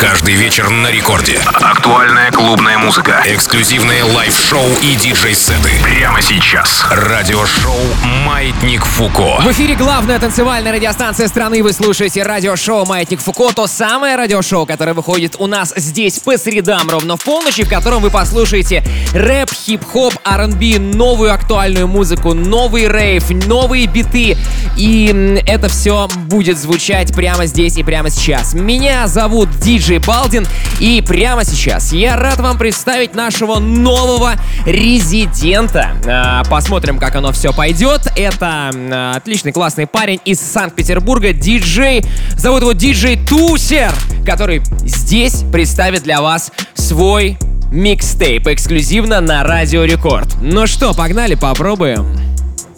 Каждый 0.00 0.32
вечер 0.32 0.70
на 0.70 0.90
рекорде. 0.90 1.38
Актуальная 1.44 2.30
клубная 2.30 2.78
музыка. 2.78 3.22
Эксклюзивные 3.26 4.02
лайв-шоу 4.02 4.64
и 4.82 4.96
диджей-сеты. 4.96 5.72
Прямо 5.82 6.22
сейчас. 6.22 6.86
Радиошоу 6.90 7.76
«Маятник 8.24 8.82
Фуко». 8.82 9.42
В 9.42 9.52
эфире 9.52 9.74
главная 9.74 10.18
танцевальная 10.18 10.72
радиостанция 10.72 11.28
страны. 11.28 11.62
Вы 11.62 11.74
слушаете 11.74 12.22
радиошоу 12.22 12.86
«Маятник 12.86 13.20
Фуко». 13.20 13.52
То 13.52 13.66
самое 13.66 14.16
радиошоу, 14.16 14.64
которое 14.64 14.94
выходит 14.94 15.36
у 15.38 15.46
нас 15.46 15.74
здесь 15.76 16.18
по 16.20 16.38
средам 16.38 16.88
ровно 16.88 17.18
в 17.18 17.22
полночи, 17.22 17.64
в 17.64 17.68
котором 17.68 18.00
вы 18.00 18.08
послушаете 18.08 18.82
рэп, 19.12 19.50
хип-хоп, 19.52 20.14
R&B, 20.24 20.78
новую 20.78 21.34
актуальную 21.34 21.86
музыку, 21.86 22.32
новый 22.32 22.88
рейв, 22.88 23.28
новые 23.46 23.86
биты. 23.86 24.38
И 24.78 25.42
это 25.46 25.68
все 25.68 26.08
будет 26.16 26.58
звучать 26.58 27.14
прямо 27.14 27.44
здесь 27.44 27.76
и 27.76 27.82
прямо 27.82 28.08
сейчас. 28.08 28.54
Меня 28.54 29.06
зовут 29.06 29.50
Диджей 29.58 29.89
Балдин, 29.98 30.46
и 30.78 31.02
прямо 31.06 31.44
сейчас 31.44 31.92
я 31.92 32.16
рад 32.16 32.38
вам 32.40 32.58
представить 32.58 33.14
нашего 33.14 33.58
нового 33.58 34.34
резидента. 34.66 35.92
А, 36.06 36.44
посмотрим, 36.44 36.98
как 36.98 37.16
оно 37.16 37.32
все 37.32 37.52
пойдет. 37.52 38.06
Это 38.16 38.70
а, 38.72 39.14
отличный, 39.16 39.52
классный 39.52 39.86
парень 39.86 40.20
из 40.24 40.40
Санкт-Петербурга, 40.40 41.32
диджей. 41.32 42.02
Зовут 42.36 42.62
его 42.62 42.72
диджей 42.72 43.18
Тусер, 43.26 43.92
который 44.24 44.62
здесь 44.84 45.42
представит 45.52 46.02
для 46.02 46.20
вас 46.20 46.52
свой 46.74 47.38
микстейп 47.70 48.48
эксклюзивно 48.48 49.20
на 49.20 49.44
Радио 49.44 49.84
Рекорд. 49.84 50.28
Ну 50.40 50.66
что, 50.66 50.92
погнали, 50.94 51.34
попробуем. 51.34 52.06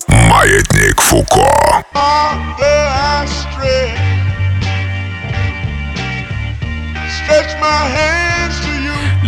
Маятник 0.09 1.01
Фуко. 1.01 1.49
Stretch 7.25 7.55
my 7.61 8.27
you. 8.27 8.32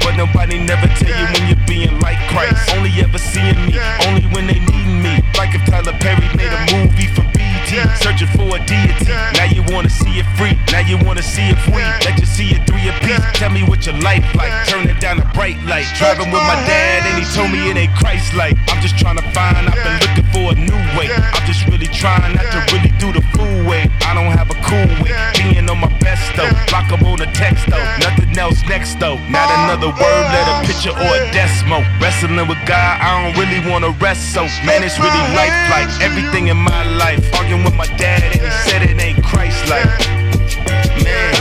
But 0.00 0.16
nobody 0.16 0.58
never 0.58 0.86
tell 0.98 1.12
you 1.12 1.26
when 1.32 1.48
you're 1.48 1.66
being 1.66 1.98
like 2.00 2.18
Christ. 2.28 2.70
Only 2.74 2.90
ever 3.00 3.18
seeing 3.18 3.66
me, 3.66 3.78
only 4.06 4.26
when 4.32 4.46
they 4.46 4.58
needing 4.58 5.02
me. 5.02 5.20
Like 5.36 5.54
if 5.54 5.64
Tyler 5.66 5.96
Perry 6.00 6.28
made 6.36 6.52
a 6.52 6.60
movie 6.74 7.08
for 7.14 7.24
Searching 8.00 8.28
for 8.36 8.56
a 8.56 8.60
deity. 8.66 9.12
Now 9.34 9.48
you 9.48 9.64
wanna 9.72 9.90
see 9.90 10.20
it 10.20 10.26
free, 10.36 10.58
now 10.70 10.80
you 10.80 10.98
wanna 10.98 11.22
see 11.22 11.48
it 11.48 11.58
free. 11.64 11.84
Let 12.04 12.18
you 12.20 12.26
see 12.26 12.52
it 12.52 12.66
three 12.66 12.84
piece. 13.00 13.24
Tell 13.34 13.50
me 13.50 13.62
what 13.62 13.86
your 13.86 13.96
life 14.00 14.24
like, 14.34 14.52
turn 14.68 14.88
it 14.88 15.00
down 15.00 15.18
a 15.20 15.26
bright 15.32 15.56
light. 15.64 15.86
Driving 15.96 16.30
with 16.30 16.44
my 16.44 16.58
dad 16.68 17.06
and 17.08 17.16
he 17.18 17.24
told 17.34 17.50
me 17.50 17.70
it 17.70 17.76
ain't 17.76 17.94
Christ 17.96 18.34
like. 18.34 18.56
I'm 18.68 18.80
just 18.82 18.98
trying 18.98 19.16
to 19.16 19.26
find, 19.32 19.68
I've 19.68 19.80
been 19.80 19.98
looking 20.04 20.28
for 20.32 20.44
a 20.52 20.56
new 20.56 20.80
way. 20.96 21.08
I'm 21.08 21.46
just 21.46 21.66
really 21.66 21.88
trying 21.88 22.34
not 22.36 22.46
to 22.52 22.60
really 22.74 22.92
do 23.00 23.12
the 23.12 23.22
fool 23.32 23.64
way. 23.64 23.88
I 24.04 24.12
don't 24.14 24.32
have 24.32 24.50
a 24.50 24.58
cool 24.64 24.88
way, 25.02 25.12
being 25.36 25.68
on 25.68 25.80
my 25.80 25.92
best 25.98 26.36
though. 26.36 26.50
Block 26.68 26.92
up 26.92 27.02
on 27.02 27.18
the 27.18 27.28
text 27.32 27.66
though, 27.68 27.84
nothing 28.00 28.36
else 28.38 28.60
next 28.68 29.00
though. 29.00 29.16
Not 29.28 29.48
another 29.64 29.88
word, 29.88 30.24
let 30.32 30.44
a 30.52 30.66
picture 30.66 30.92
or 30.92 31.10
a 31.16 31.20
decimal. 31.32 31.82
Wrestling 32.00 32.36
with 32.46 32.60
God, 32.66 33.00
I 33.00 33.08
don't 33.24 33.34
really 33.40 33.60
wanna 33.70 33.90
rest 34.00 34.32
so. 34.32 34.44
Man, 34.64 34.84
it's 34.84 34.98
really 34.98 35.24
life 35.34 35.56
like 35.72 35.88
everything 36.00 36.48
in 36.48 36.56
my 36.56 36.84
life. 36.96 37.22
Arguing 37.34 37.63
with 37.64 37.74
my 37.74 37.86
dad 37.96 38.22
and 38.22 38.34
he 38.34 38.50
said 38.68 38.82
it 38.82 39.00
ain't 39.00 39.24
Christ 39.24 39.68
like. 39.68 39.88
Man. 41.02 41.32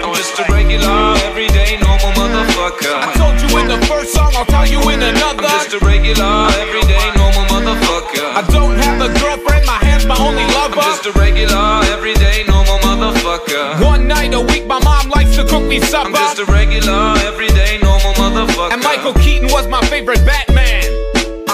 I'm 0.00 0.14
just 0.16 0.38
a 0.40 0.44
regular, 0.52 1.16
everyday, 1.28 1.76
normal 1.80 2.12
motherfucker. 2.16 2.96
I 2.96 3.12
told 3.14 3.36
you 3.40 3.48
in 3.58 3.68
the 3.68 3.80
first 3.86 4.12
song, 4.14 4.32
I'll 4.34 4.46
tell 4.46 4.66
you 4.66 4.80
in 4.90 5.02
another. 5.02 5.44
I'm 5.44 5.68
just 5.68 5.74
a 5.74 5.78
regular, 5.84 6.48
everyday, 6.56 7.12
normal 7.16 7.44
motherfucker. 7.52 8.24
I 8.34 8.42
don't 8.48 8.76
have 8.76 9.00
a 9.00 9.12
girlfriend, 9.20 9.66
my 9.66 9.78
hand's 9.84 10.06
my 10.06 10.16
only 10.16 10.44
lover. 10.56 10.80
I'm 10.80 10.96
just 10.96 11.06
a 11.06 11.12
regular, 11.12 11.84
everyday, 11.92 12.44
normal 12.48 12.78
motherfucker. 12.80 13.84
One 13.84 14.08
night 14.08 14.32
a 14.34 14.40
week, 14.40 14.66
my 14.66 14.80
mom 14.80 15.10
likes 15.10 15.36
to 15.36 15.44
cook 15.44 15.62
me 15.62 15.80
supper. 15.80 16.08
I'm 16.08 16.14
just 16.14 16.38
a 16.40 16.44
regular, 16.46 17.16
everyday, 17.28 17.78
normal 17.82 18.14
motherfucker. 18.14 18.72
And 18.72 18.82
Michael 18.82 19.14
Keaton 19.14 19.48
was 19.52 19.68
my 19.68 19.80
favorite 19.86 20.24
Batman. 20.24 20.49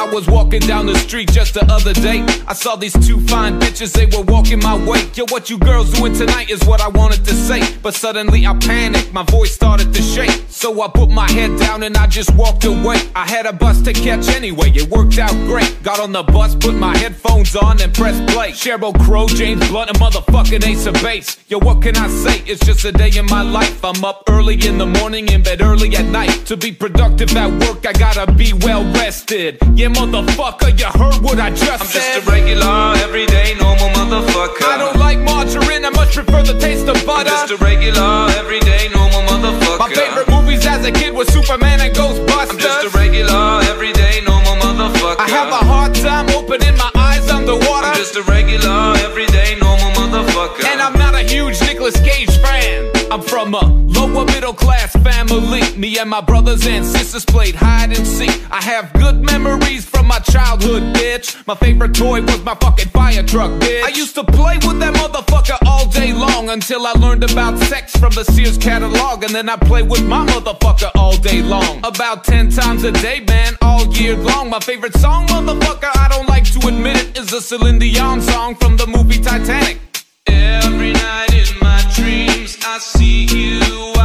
I 0.07 0.11
was 0.11 0.29
walking 0.29 0.61
down 0.61 0.87
the 0.87 0.95
street 0.99 1.33
just 1.33 1.55
the 1.55 1.65
other 1.65 1.93
day. 1.93 2.25
I 2.47 2.53
saw 2.53 2.77
these 2.77 2.93
two 2.93 3.19
fine 3.27 3.59
bitches, 3.59 3.93
they 3.93 4.07
were 4.07 4.23
walking 4.23 4.61
my 4.61 4.77
way. 4.87 5.11
Yo, 5.15 5.25
what 5.31 5.51
you 5.51 5.59
girls 5.59 5.93
doing 5.93 6.15
tonight 6.15 6.49
is 6.49 6.63
what 6.65 6.81
I 6.81 6.87
wanted 6.87 7.25
to 7.25 7.35
say. 7.35 7.77
But 7.83 7.95
suddenly 7.95 8.47
I 8.47 8.57
panicked, 8.57 9.13
my 9.13 9.25
voice 9.25 9.53
started 9.53 9.93
to 9.93 10.03
shake. 10.03 10.31
So 10.49 10.81
I 10.81 10.89
put 10.89 11.11
my 11.11 11.29
head 11.33 11.59
down 11.59 11.83
and 11.83 11.97
I 11.97 12.07
just 12.07 12.33
walked 12.37 12.65
away. 12.65 12.99
I 13.17 13.27
had 13.27 13.47
a 13.47 13.53
bus 13.53 13.83
to 13.83 13.93
catch 13.93 14.29
anyway, 14.29 14.71
it 14.71 14.89
worked 14.89 15.19
out 15.19 15.33
great. 15.51 15.83
Got 15.83 15.99
on 15.99 16.13
the 16.13 16.23
bus, 16.23 16.55
put 16.55 16.77
my 16.77 16.97
headphones 16.97 17.57
on 17.57 17.83
and 17.83 17.93
pressed 17.93 18.25
play. 18.29 18.53
Sheryl 18.53 18.95
Crow, 19.05 19.27
James 19.27 19.69
Blunt, 19.69 19.91
and 19.91 19.99
motherfucking 19.99 20.65
Ace 20.65 20.87
of 20.87 20.95
Base. 21.03 21.37
Yo, 21.49 21.59
what 21.59 21.83
can 21.83 21.97
I 21.97 22.07
say? 22.09 22.43
It's 22.47 22.65
just 22.65 22.85
a 22.85 22.93
day 22.93 23.11
in 23.17 23.27
my 23.27 23.43
life. 23.43 23.85
I'm 23.85 24.05
up 24.05 24.23
early 24.29 24.55
in 24.67 24.79
the 24.79 24.87
morning, 24.87 25.29
in 25.33 25.43
bed 25.43 25.63
early 25.63 25.97
at 25.97 26.05
night. 26.07 26.47
To 26.47 26.57
be 26.57 26.71
productive 26.71 27.37
at 27.37 27.51
work, 27.67 27.85
I 27.85 27.93
gotta 27.93 28.31
be 28.33 28.53
well 28.53 28.85
rested. 28.95 29.59
Yeah, 29.75 29.89
motherfucker, 30.07 30.79
you 30.79 30.87
heard 30.87 31.23
what 31.23 31.39
I 31.39 31.51
just 31.51 31.83
I'm 31.83 31.87
said. 31.87 32.15
just 32.23 32.29
a 32.29 32.31
regular, 32.31 32.95
everyday, 33.03 33.55
normal 33.59 33.89
motherfucker. 33.91 34.63
I 34.63 34.79
don't 34.79 34.99
like 34.99 35.19
margarine, 35.19 35.85
I 35.85 35.91
much 35.91 36.15
prefer 36.15 36.43
the 36.43 36.59
taste 36.59 36.89
of 36.89 36.97
I'm 36.97 37.07
butter. 37.07 37.31
just 37.31 37.51
a 37.51 37.57
regular, 37.57 38.31
everyday, 38.39 38.89
normal 38.95 39.23
motherfucker. 39.23 39.79
My 39.79 39.91
favorite 39.91 40.29
movies 40.31 40.65
as 40.67 40.85
a 40.87 40.93
kid 40.93 41.15
was 41.15 41.29
Superman 41.33 41.81
and 41.81 41.95
Ghostbusters. 41.95 42.51
I'm 42.51 42.59
just 42.59 42.87
a 42.87 42.91
regular, 42.99 43.61
everyday, 43.67 44.23
normal 44.25 44.57
motherfucker. 44.63 45.19
I 45.19 45.29
have 45.29 45.49
a 45.51 45.63
hard 45.65 45.95
time 45.95 46.29
opening 46.31 46.77
my 46.77 46.91
eyes 46.95 47.29
underwater. 47.31 47.87
I'm 47.87 47.97
just 47.97 48.17
a 48.17 48.23
regular, 48.23 48.95
everyday, 49.03 49.57
normal 49.61 49.91
motherfucker. 49.99 50.65
And 50.65 50.81
I'm 50.81 50.95
not 50.95 51.15
a 51.15 51.23
huge 51.23 51.61
Nicolas 51.63 51.99
Cage 52.01 52.31
fan. 52.39 52.91
I'm 53.11 53.23
from 53.23 53.55
a 53.55 53.76
lower 54.17 54.27
middle 54.27 54.55
class 54.55 54.93
family. 55.03 55.63
Me 55.77 55.99
and 55.99 56.09
my 56.09 56.21
brothers 56.21 56.67
and 56.67 56.85
sisters 56.85 57.25
played 57.25 57.55
hide 57.55 57.97
and 57.97 58.07
seek. 58.07 58.41
I 58.51 58.63
have 58.63 58.93
good 58.95 59.23
memories 59.23 59.85
from 59.85 60.07
my 60.07 60.19
childhood, 60.19 60.83
bitch. 60.95 61.47
My 61.47 61.55
favorite 61.55 61.95
toy 61.95 62.23
was 62.23 62.43
my 62.45 62.55
fucking 62.55 62.89
fire 62.89 63.23
truck, 63.23 63.51
bitch. 63.61 63.83
I 63.83 63.89
used 63.89 64.15
to 64.15 64.25
play 64.25 64.57
with 64.67 64.79
that 64.81 64.95
motherfucker 64.95 65.59
all 65.67 65.89
day 65.89 66.13
long 66.13 66.49
until 66.51 66.87
I 66.87 66.93
learned 66.93 67.25
about 67.25 67.59
sex 67.65 67.97
from 67.97 68.13
the 68.15 68.25
Sears 68.25 68.59
catalog. 68.59 69.25
And 69.25 69.35
then 69.35 69.49
I 69.49 69.57
play 69.57 69.83
with 69.83 70.05
my 70.07 70.25
motherfucker 70.27 70.91
all 70.95 71.17
day 71.17 71.43
long. 71.43 71.81
About 71.85 72.25
10 72.25 72.51
times 72.51 72.85
a 72.85 72.93
day, 72.93 73.21
man, 73.21 73.57
all 73.61 73.87
year 73.95 74.17
long. 74.17 74.51
My 74.51 74.61
favorite 74.61 74.95
song, 74.95 75.27
motherfucker, 75.27 75.91
I 75.95 76.09
don't 76.09 76.29
like 76.29 76.45
to 76.53 76.69
admit 76.69 76.97
it, 76.97 77.19
is 77.19 77.33
a 77.33 77.41
Celine 77.41 77.79
Dion 77.79 78.21
song 78.21 78.55
from 78.55 78.77
the 78.77 78.87
movie 78.87 79.21
Titanic. 79.21 79.79
Every 80.27 80.93
night 80.93 81.33
in 81.33 81.59
my 81.61 81.81
dreams, 81.95 82.57
I 82.65 82.79
see 82.79 83.25
you. 83.25 83.96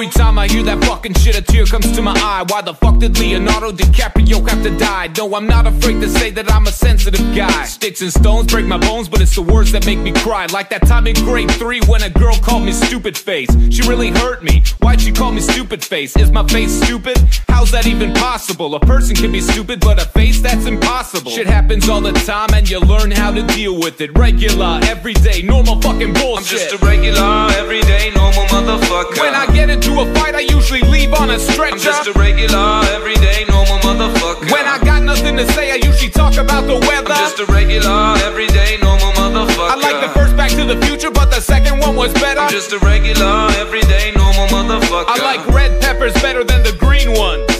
Every 0.00 0.12
time 0.12 0.38
I 0.38 0.48
hear 0.48 0.62
that 0.62 0.82
fucking 0.84 1.12
shit, 1.12 1.36
a 1.36 1.42
tear 1.42 1.66
comes 1.66 1.92
to 1.92 2.00
my 2.00 2.14
eye. 2.16 2.42
Why 2.48 2.62
the 2.62 2.72
fuck 2.72 3.00
did 3.00 3.18
Leonardo 3.18 3.70
DiCaprio 3.70 4.48
have 4.48 4.62
to 4.62 4.74
die? 4.78 5.10
No, 5.18 5.34
I'm 5.34 5.46
not 5.46 5.66
afraid 5.66 6.00
to 6.00 6.08
say 6.08 6.30
that 6.30 6.50
I'm 6.50 6.66
a 6.66 6.72
sensitive 6.72 7.36
guy. 7.36 7.66
Sticks 7.66 8.00
and 8.00 8.10
stones 8.10 8.50
break 8.50 8.64
my 8.64 8.78
bones, 8.78 9.10
but 9.10 9.20
it's 9.20 9.34
the 9.34 9.42
words 9.42 9.72
that 9.72 9.84
make 9.84 9.98
me 9.98 10.12
cry. 10.12 10.46
Like 10.46 10.70
that 10.70 10.86
time 10.86 11.06
in 11.06 11.16
grade 11.16 11.50
three 11.50 11.82
when 11.86 12.02
a 12.02 12.08
girl 12.08 12.34
called 12.36 12.62
me 12.62 12.72
stupid 12.72 13.14
face. 13.18 13.50
She 13.68 13.86
really 13.86 14.08
hurt 14.08 14.42
me. 14.42 14.62
Why'd 14.80 15.02
she 15.02 15.12
call 15.12 15.32
me 15.32 15.42
stupid 15.42 15.84
face? 15.84 16.16
Is 16.16 16.30
my 16.30 16.46
face 16.46 16.72
stupid? 16.82 17.18
How's 17.48 17.70
that 17.72 17.86
even 17.86 18.14
possible? 18.14 18.74
A 18.76 18.80
person 18.80 19.14
can 19.14 19.30
be 19.30 19.42
stupid, 19.42 19.80
but 19.80 20.00
a 20.00 20.06
face 20.06 20.40
that's 20.40 20.64
impossible. 20.64 21.30
Shit 21.30 21.46
happens 21.46 21.90
all 21.90 22.00
the 22.00 22.12
time, 22.12 22.54
and 22.54 22.66
you 22.70 22.80
learn 22.80 23.10
how 23.10 23.32
to 23.32 23.42
deal 23.48 23.78
with 23.78 24.00
it. 24.00 24.16
Regular, 24.16 24.80
everyday, 24.84 25.42
normal 25.42 25.78
fucking 25.82 26.14
bullshit. 26.14 26.38
I'm 26.38 26.44
just 26.44 26.72
a 26.72 26.78
regular, 26.86 27.48
everyday, 27.58 28.10
normal 28.14 28.46
motherfucker. 28.46 29.20
When 29.20 29.34
I 29.34 29.44
get 29.52 29.68
into 29.68 29.89
a 29.98 30.14
fight, 30.14 30.34
I 30.34 30.40
usually 30.40 30.82
leave 30.82 31.12
on 31.14 31.30
a 31.30 31.38
stretcher. 31.38 31.74
I'm 31.74 31.80
just 31.80 32.06
a 32.06 32.12
regular, 32.12 32.82
everyday, 32.94 33.44
normal 33.48 33.78
motherfucker. 33.78 34.50
when 34.52 34.66
I 34.66 34.78
got 34.84 35.02
nothing 35.02 35.36
to 35.36 35.46
say, 35.52 35.72
I 35.72 35.76
usually 35.76 36.10
talk 36.10 36.36
about 36.36 36.66
the 36.66 36.78
weather. 36.86 37.12
I'm 37.12 37.24
just 37.24 37.40
a 37.40 37.46
regular, 37.46 38.14
everyday, 38.24 38.78
normal 38.82 39.12
motherfucker. 39.12 39.70
I 39.70 39.76
like 39.76 40.00
the 40.00 40.12
first 40.14 40.36
Back 40.36 40.50
to 40.52 40.64
the 40.64 40.80
Future, 40.86 41.10
but 41.10 41.30
the 41.30 41.40
second 41.40 41.80
one 41.80 41.96
was 41.96 42.12
better. 42.14 42.40
I'm 42.40 42.50
just 42.50 42.72
a 42.72 42.78
regular, 42.80 43.48
everyday, 43.58 44.12
normal 44.12 44.46
motherfucker. 44.48 45.04
I 45.08 45.18
like 45.22 45.46
red 45.48 45.80
peppers 45.80 46.14
better 46.14 46.44
than 46.44 46.62
the 46.62 46.72
green 46.78 47.12
ones. 47.12 47.50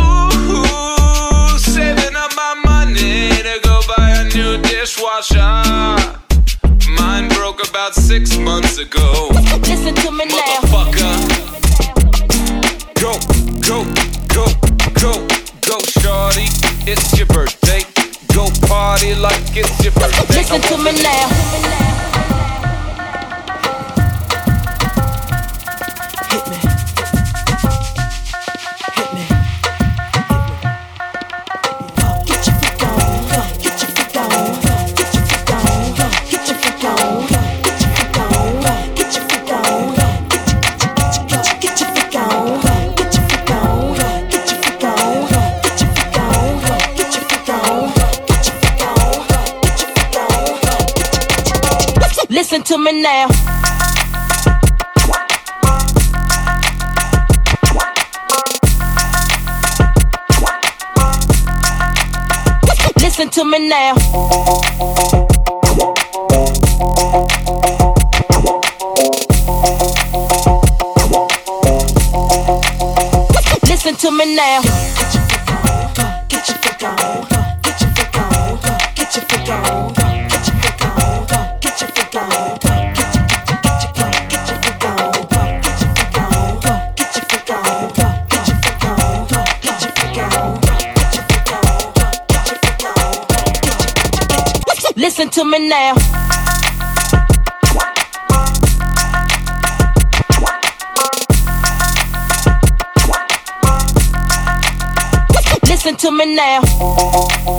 Ooh, 0.00 1.58
saving 1.58 2.16
up 2.16 2.32
my 2.36 2.54
money 2.64 3.30
to 3.30 3.60
go 3.62 3.80
buy 3.96 4.10
a 4.18 4.24
new 4.34 4.60
dishwasher. 4.62 5.38
Mine 6.98 7.28
broke 7.30 7.66
about 7.68 7.94
six 7.94 8.36
months 8.36 8.78
ago. 8.78 9.30
Listen 9.62 9.94
to 9.94 10.10
me 10.12 10.24
now. 10.26 10.36
Motherfucker. 10.36 11.51
Go, 13.02 13.18
go, 13.66 13.82
go, 14.28 14.46
go, 14.94 15.26
go, 15.66 15.78
shorty. 15.98 16.46
It's 16.86 17.18
your 17.18 17.26
birthday. 17.26 17.82
Go 18.32 18.46
party 18.68 19.16
like 19.16 19.56
it's 19.56 19.82
your 19.82 19.92
birthday. 19.94 20.38
Listen 20.38 20.60
to 20.60 20.78
me 20.78 21.02
now. 21.02 22.31
To 52.72 52.78
me 52.78 53.02
now. 53.02 53.26
Listen 62.96 63.28
to 63.28 63.44
me 63.44 63.68
now. 63.68 63.92
Listen 73.68 73.96
to 73.96 74.10
me 74.10 74.34
now. 74.34 74.71
To 95.42 95.48
me 95.48 95.68
now. 95.68 95.94
Listen 105.66 105.96
to 105.96 106.10
me 106.12 106.34
now. 106.36 107.51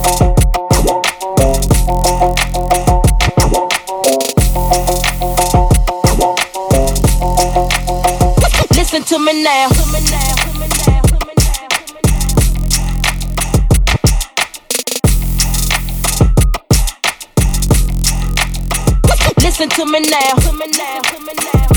to 19.85 19.91
me 19.91 19.99
now. 20.09 20.33
Real 20.43 20.57
now. 20.57 21.73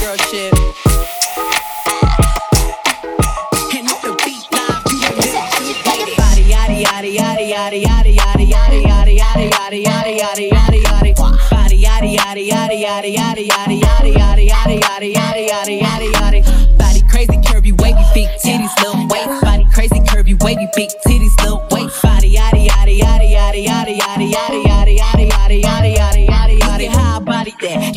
girl 0.00 0.16
shit. 0.28 0.54
Body 16.78 17.02
crazy 17.08 17.36
curvy 17.42 17.72
wavy 17.80 18.04
big 18.14 18.28
titties 18.42 18.74
little 18.78 19.06
weight 19.08 19.42
body 19.42 19.66
crazy 19.72 20.00
curvy 20.00 20.42
wavy 20.42 20.66
big 20.74 20.90
titties 21.06 21.36
little 21.42 21.66
weight 21.70 21.90
body 22.02 22.28
yada 22.28 22.58
yada 22.58 22.92
yada 22.92 23.24
yada 23.58 23.92
yada 23.92 24.24
yada 24.24 24.67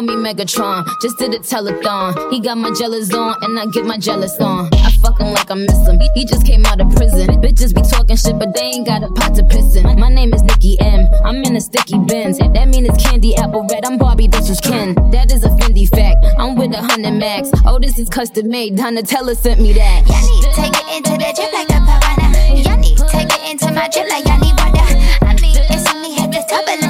call 0.00 0.16
me 0.16 0.32
Megatron, 0.32 0.86
just 1.02 1.18
did 1.18 1.34
a 1.34 1.38
telethon. 1.38 2.32
He 2.32 2.40
got 2.40 2.56
my 2.56 2.72
jealous 2.78 3.12
on, 3.12 3.36
and 3.42 3.58
I 3.58 3.66
get 3.66 3.84
my 3.84 3.98
jealous 3.98 4.38
on. 4.40 4.68
I 4.72 4.90
fuck 5.02 5.20
him 5.20 5.32
like 5.32 5.50
I 5.50 5.54
miss 5.54 5.86
him. 5.86 5.98
He, 6.14 6.24
just 6.24 6.46
came 6.46 6.64
out 6.64 6.80
of 6.80 6.90
prison. 6.94 7.26
Bitches 7.42 7.74
be 7.74 7.82
talking 7.82 8.16
shit, 8.16 8.38
but 8.38 8.54
they 8.54 8.62
ain't 8.62 8.86
got 8.86 9.02
a 9.02 9.08
pot 9.08 9.34
to 9.34 9.44
piss 9.44 9.76
in. 9.76 9.84
My 9.98 10.08
name 10.08 10.32
is 10.32 10.42
Nicki 10.42 10.78
M. 10.80 11.06
I'm 11.24 11.42
in 11.44 11.56
a 11.56 11.60
sticky 11.60 11.98
Benz. 11.98 12.38
That 12.38 12.68
mean 12.68 12.86
it's 12.86 13.02
candy 13.02 13.36
apple 13.36 13.66
red. 13.70 13.84
I'm 13.84 13.98
Barbie, 13.98 14.28
this 14.28 14.48
is 14.48 14.60
Ken. 14.60 14.94
That 15.10 15.32
is 15.32 15.44
a 15.44 15.48
Fendi 15.48 15.88
fact. 15.88 16.24
I'm 16.38 16.56
with 16.56 16.72
a 16.72 16.80
hundred 16.80 17.12
max. 17.12 17.50
Oh, 17.66 17.78
this 17.78 17.98
is 17.98 18.08
custom 18.08 18.48
made. 18.48 18.76
Donatella 18.76 19.36
sent 19.36 19.60
me 19.60 19.72
that. 19.74 20.06
Yanni, 20.08 20.40
take 20.54 20.72
it 20.80 20.96
into 20.96 21.12
the 21.12 21.30
drip 21.36 21.52
like 21.52 21.68
a 21.68 21.80
piranha. 21.84 22.54
Yanni, 22.56 22.96
take 23.08 23.28
it 23.28 23.50
into 23.50 23.72
my 23.72 23.88
drip 23.88 24.08
like 24.08 24.24
Yanni 24.24 24.52
Wanda. 24.56 24.80
I 25.26 25.36
mean, 25.40 25.56
it's 25.68 25.90
only 25.92 26.14
head 26.14 26.32
to 26.32 26.40
top 26.48 26.64
Balenciaga. 26.64 26.86
I 26.86 26.89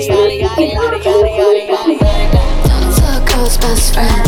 yaddy. 1.98 2.30
Don't 2.66 2.94
tell 2.96 3.12
a 3.12 3.26
girl's 3.26 3.56
best 3.58 3.92
friend. 3.92 4.24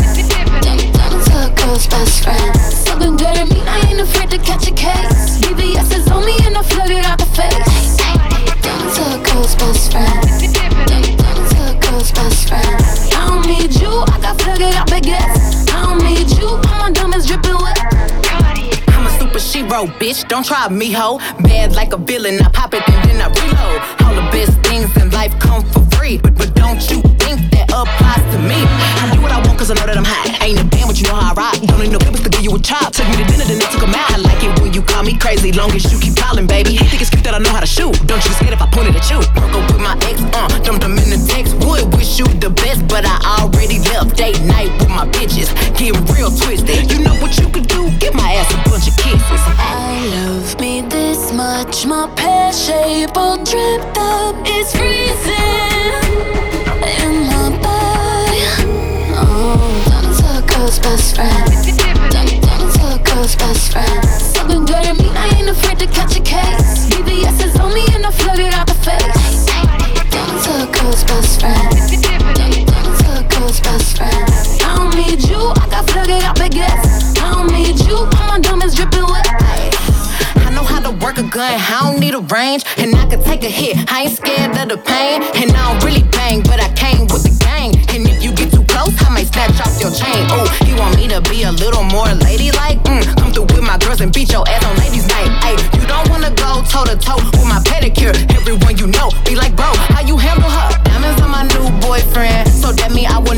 Don't, 0.61 0.93
don't 0.93 1.25
tell 1.25 1.47
a 1.47 1.55
girl's 1.55 1.87
best 1.87 2.23
friend. 2.23 2.55
Something 2.71 3.17
good 3.17 3.37
at 3.37 3.49
me, 3.49 3.61
I 3.61 3.87
ain't 3.89 4.01
afraid 4.01 4.29
to 4.31 4.37
catch 4.37 4.67
a 4.67 4.73
case. 4.73 5.39
BBS 5.41 5.97
is 5.97 6.11
on 6.11 6.25
me 6.25 6.37
and 6.43 6.57
I 6.57 6.61
flood 6.61 6.91
it 6.91 7.05
out 7.05 7.17
the 7.17 7.25
face. 7.25 7.97
Don't 8.61 8.93
tell 8.93 9.19
a 9.19 9.23
girl's 9.23 9.55
best 9.55 9.91
friend. 9.91 10.87
Don't, 10.87 11.24
shero, 19.75 19.87
bitch. 19.99 20.27
Don't 20.27 20.45
try 20.45 20.67
me, 20.69 20.91
ho. 20.91 21.19
Bad 21.41 21.73
like 21.73 21.93
a 21.93 21.97
villain. 21.97 22.39
I 22.41 22.49
pop 22.49 22.73
it 22.73 22.83
and 22.87 23.09
then 23.09 23.21
I 23.21 23.27
reload. 23.27 23.79
All 24.03 24.15
the 24.15 24.27
best 24.31 24.57
things 24.67 24.89
in 24.97 25.09
life 25.11 25.37
come 25.39 25.63
for 25.71 25.83
free. 25.95 26.17
But, 26.17 26.35
but 26.35 26.53
don't 26.55 26.81
you 26.89 27.01
think 27.19 27.39
that 27.51 27.69
applies 27.69 28.23
to 28.33 28.39
me? 28.39 28.59
I 29.01 29.11
do 29.13 29.21
what 29.21 29.31
I 29.31 29.39
want 29.45 29.57
cause 29.57 29.71
I 29.71 29.75
know 29.75 29.85
that 29.85 29.97
I'm 29.97 30.05
hot. 30.05 30.41
I 30.41 30.47
ain't 30.47 30.59
a 30.59 30.65
band, 30.65 30.87
but 30.87 30.97
you 30.99 31.07
know 31.07 31.15
how 31.15 31.31
I 31.31 31.35
rock. 31.35 31.55
Don't 31.61 31.79
need 31.79 31.91
no 31.91 31.99
papers 31.99 32.21
to 32.21 32.29
give 32.29 32.43
you 32.43 32.55
a 32.55 32.59
chop. 32.59 32.93
Took 32.93 33.07
me 33.09 33.17
to 33.17 33.25
dinner, 33.25 33.45
then 33.45 33.59
they 33.59 33.69
took 33.71 33.83
'em 33.83 33.95
out. 33.95 34.11
I 34.11 34.17
like 34.17 34.43
it 34.43 34.51
when 34.61 34.73
you 34.73 34.81
call 34.81 35.03
me 35.03 35.17
crazy. 35.17 35.51
Long 35.51 35.71
as 35.71 35.83
you 35.91 35.99
keep 35.99 36.15
calling, 36.15 36.47
baby. 36.47 36.71
You 36.73 36.85
think 36.87 37.01
it's 37.01 37.09
cute 37.09 37.23
that 37.23 37.35
I 37.35 37.39
know 37.39 37.51
how 37.51 37.61
to 37.61 37.67
shoot. 37.67 37.93
Don't 38.07 38.23
you 38.23 38.31
scared 38.37 38.53
if 38.53 38.61
I 38.61 38.67
point 38.67 38.89
it 38.89 38.95
at 38.95 39.09
you. 39.09 39.19
Up 39.19 39.65
with 39.71 39.81
my 39.81 39.95
ex, 40.07 40.21
uh. 40.35 40.47
Dumped 40.63 40.81
them 40.81 40.97
wish 42.15 42.27
you 42.27 42.39
the 42.39 42.49
best, 42.49 42.87
but 42.87 43.05
I 43.05 43.39
already 43.39 43.79
left. 43.79 44.15
Date 44.17 44.41
night 44.41 44.71
with 44.79 44.89
my 44.89 45.05
bitches. 45.07 45.53
Get 45.77 45.93
real 46.13 46.29
twisted. 46.29 46.91
You 46.91 47.03
know 47.03 47.15
what 47.21 47.37
you 47.37 47.49
could 47.49 47.67
do? 47.67 47.89
Give 47.99 48.13
my 48.13 48.33
ass 48.33 48.51
a 48.53 48.69
bunch 48.69 48.87
of 48.87 48.97
kisses. 48.97 49.41
I 49.57 50.07
love 50.15 50.59
me 50.59 50.81
this 50.81 51.31
much, 51.33 51.85
my 51.85 52.07
pear 52.15 52.53
shape 52.53 53.15
all 53.17 53.37
dripped 53.37 53.97
up. 53.97 54.35
It's 54.45 54.71
freezing 54.75 55.93
in 57.01 57.27
my 57.27 57.49
body. 57.61 58.43
Oh, 59.17 59.59
into 60.03 60.25
a 60.25 60.41
girl's 60.47 60.79
best 60.79 61.15
friend. 61.15 61.53
Into 61.67 62.85
a 62.87 62.99
girl's 63.03 63.35
best 63.35 63.71
friend. 63.71 63.84
Gun, 81.35 81.59
I 81.59 81.91
don't 81.91 81.99
need 81.99 82.15
a 82.15 82.23
range. 82.31 82.63
And 82.77 82.95
I 82.95 83.05
can 83.05 83.21
take 83.21 83.43
a 83.43 83.51
hit, 83.51 83.75
I 83.91 84.07
ain't 84.07 84.15
scared 84.15 84.55
of 84.55 84.71
the 84.71 84.79
pain. 84.79 85.21
And 85.35 85.51
I 85.51 85.61
don't 85.67 85.83
really 85.83 86.07
bang, 86.15 86.41
but 86.41 86.63
I 86.63 86.71
came 86.73 87.11
with 87.11 87.27
the 87.27 87.35
gang. 87.43 87.75
And 87.91 88.07
if 88.07 88.23
you 88.23 88.31
get 88.31 88.55
too 88.55 88.63
close, 88.71 88.95
I 89.03 89.11
might 89.11 89.27
snatch 89.27 89.59
off 89.59 89.75
your 89.75 89.91
chain. 89.91 90.23
Oh, 90.31 90.47
you 90.63 90.75
want 90.79 90.95
me 90.95 91.11
to 91.11 91.19
be 91.27 91.43
a 91.43 91.51
little 91.51 91.83
more 91.83 92.07
ladylike? 92.23 92.79
Mm, 92.87 93.03
come 93.19 93.31
through 93.35 93.51
with 93.51 93.67
my 93.67 93.77
girls 93.77 93.99
and 93.99 94.15
beat 94.15 94.31
your 94.31 94.47
ass 94.47 94.63
on 94.63 94.79
ladies' 94.79 95.07
night. 95.11 95.27
Ay, 95.43 95.59
you 95.75 95.83
don't 95.85 96.07
wanna 96.09 96.31
go 96.31 96.63
toe 96.71 96.87
to 96.87 96.95
toe 96.95 97.19
with 97.19 97.47
my 97.51 97.59
pedicure. 97.67 98.15
Everyone 98.31 98.79
you 98.79 98.87
know 98.87 99.11
be 99.27 99.35
like, 99.35 99.53
bro, 99.59 99.67
how 99.91 100.01
you 100.07 100.15
handle 100.15 100.49
her? 100.49 100.69
Diamonds 100.87 101.19
on 101.21 101.31
my 101.35 101.43
new 101.51 101.67
boyfriend. 101.83 102.47
So 102.47 102.71
that 102.71 102.95
mean 102.95 103.11
I 103.11 103.19
will 103.19 103.35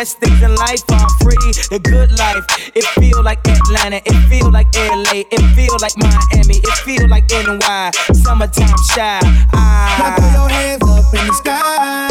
best 0.00 0.18
things 0.18 0.40
in 0.42 0.54
life 0.54 0.80
are 0.92 1.08
free. 1.20 1.52
The 1.68 1.78
good 1.78 2.10
life. 2.18 2.44
It 2.74 2.84
feel 2.96 3.22
like 3.22 3.40
Atlanta. 3.46 4.00
It 4.06 4.16
feel 4.30 4.50
like 4.50 4.72
LA. 4.74 5.28
It 5.28 5.44
feel 5.52 5.76
like 5.84 5.96
Miami. 6.00 6.56
It 6.56 6.76
feel 6.88 7.06
like 7.08 7.28
NY. 7.28 7.90
Summertime 8.24 8.80
shy. 8.94 9.20
now 9.52 10.16
throw 10.16 10.24
I, 10.24 10.38
your 10.38 10.48
hands 10.48 10.82
up 10.88 11.12
in 11.12 11.26
the 11.28 11.34
sky. 11.34 12.08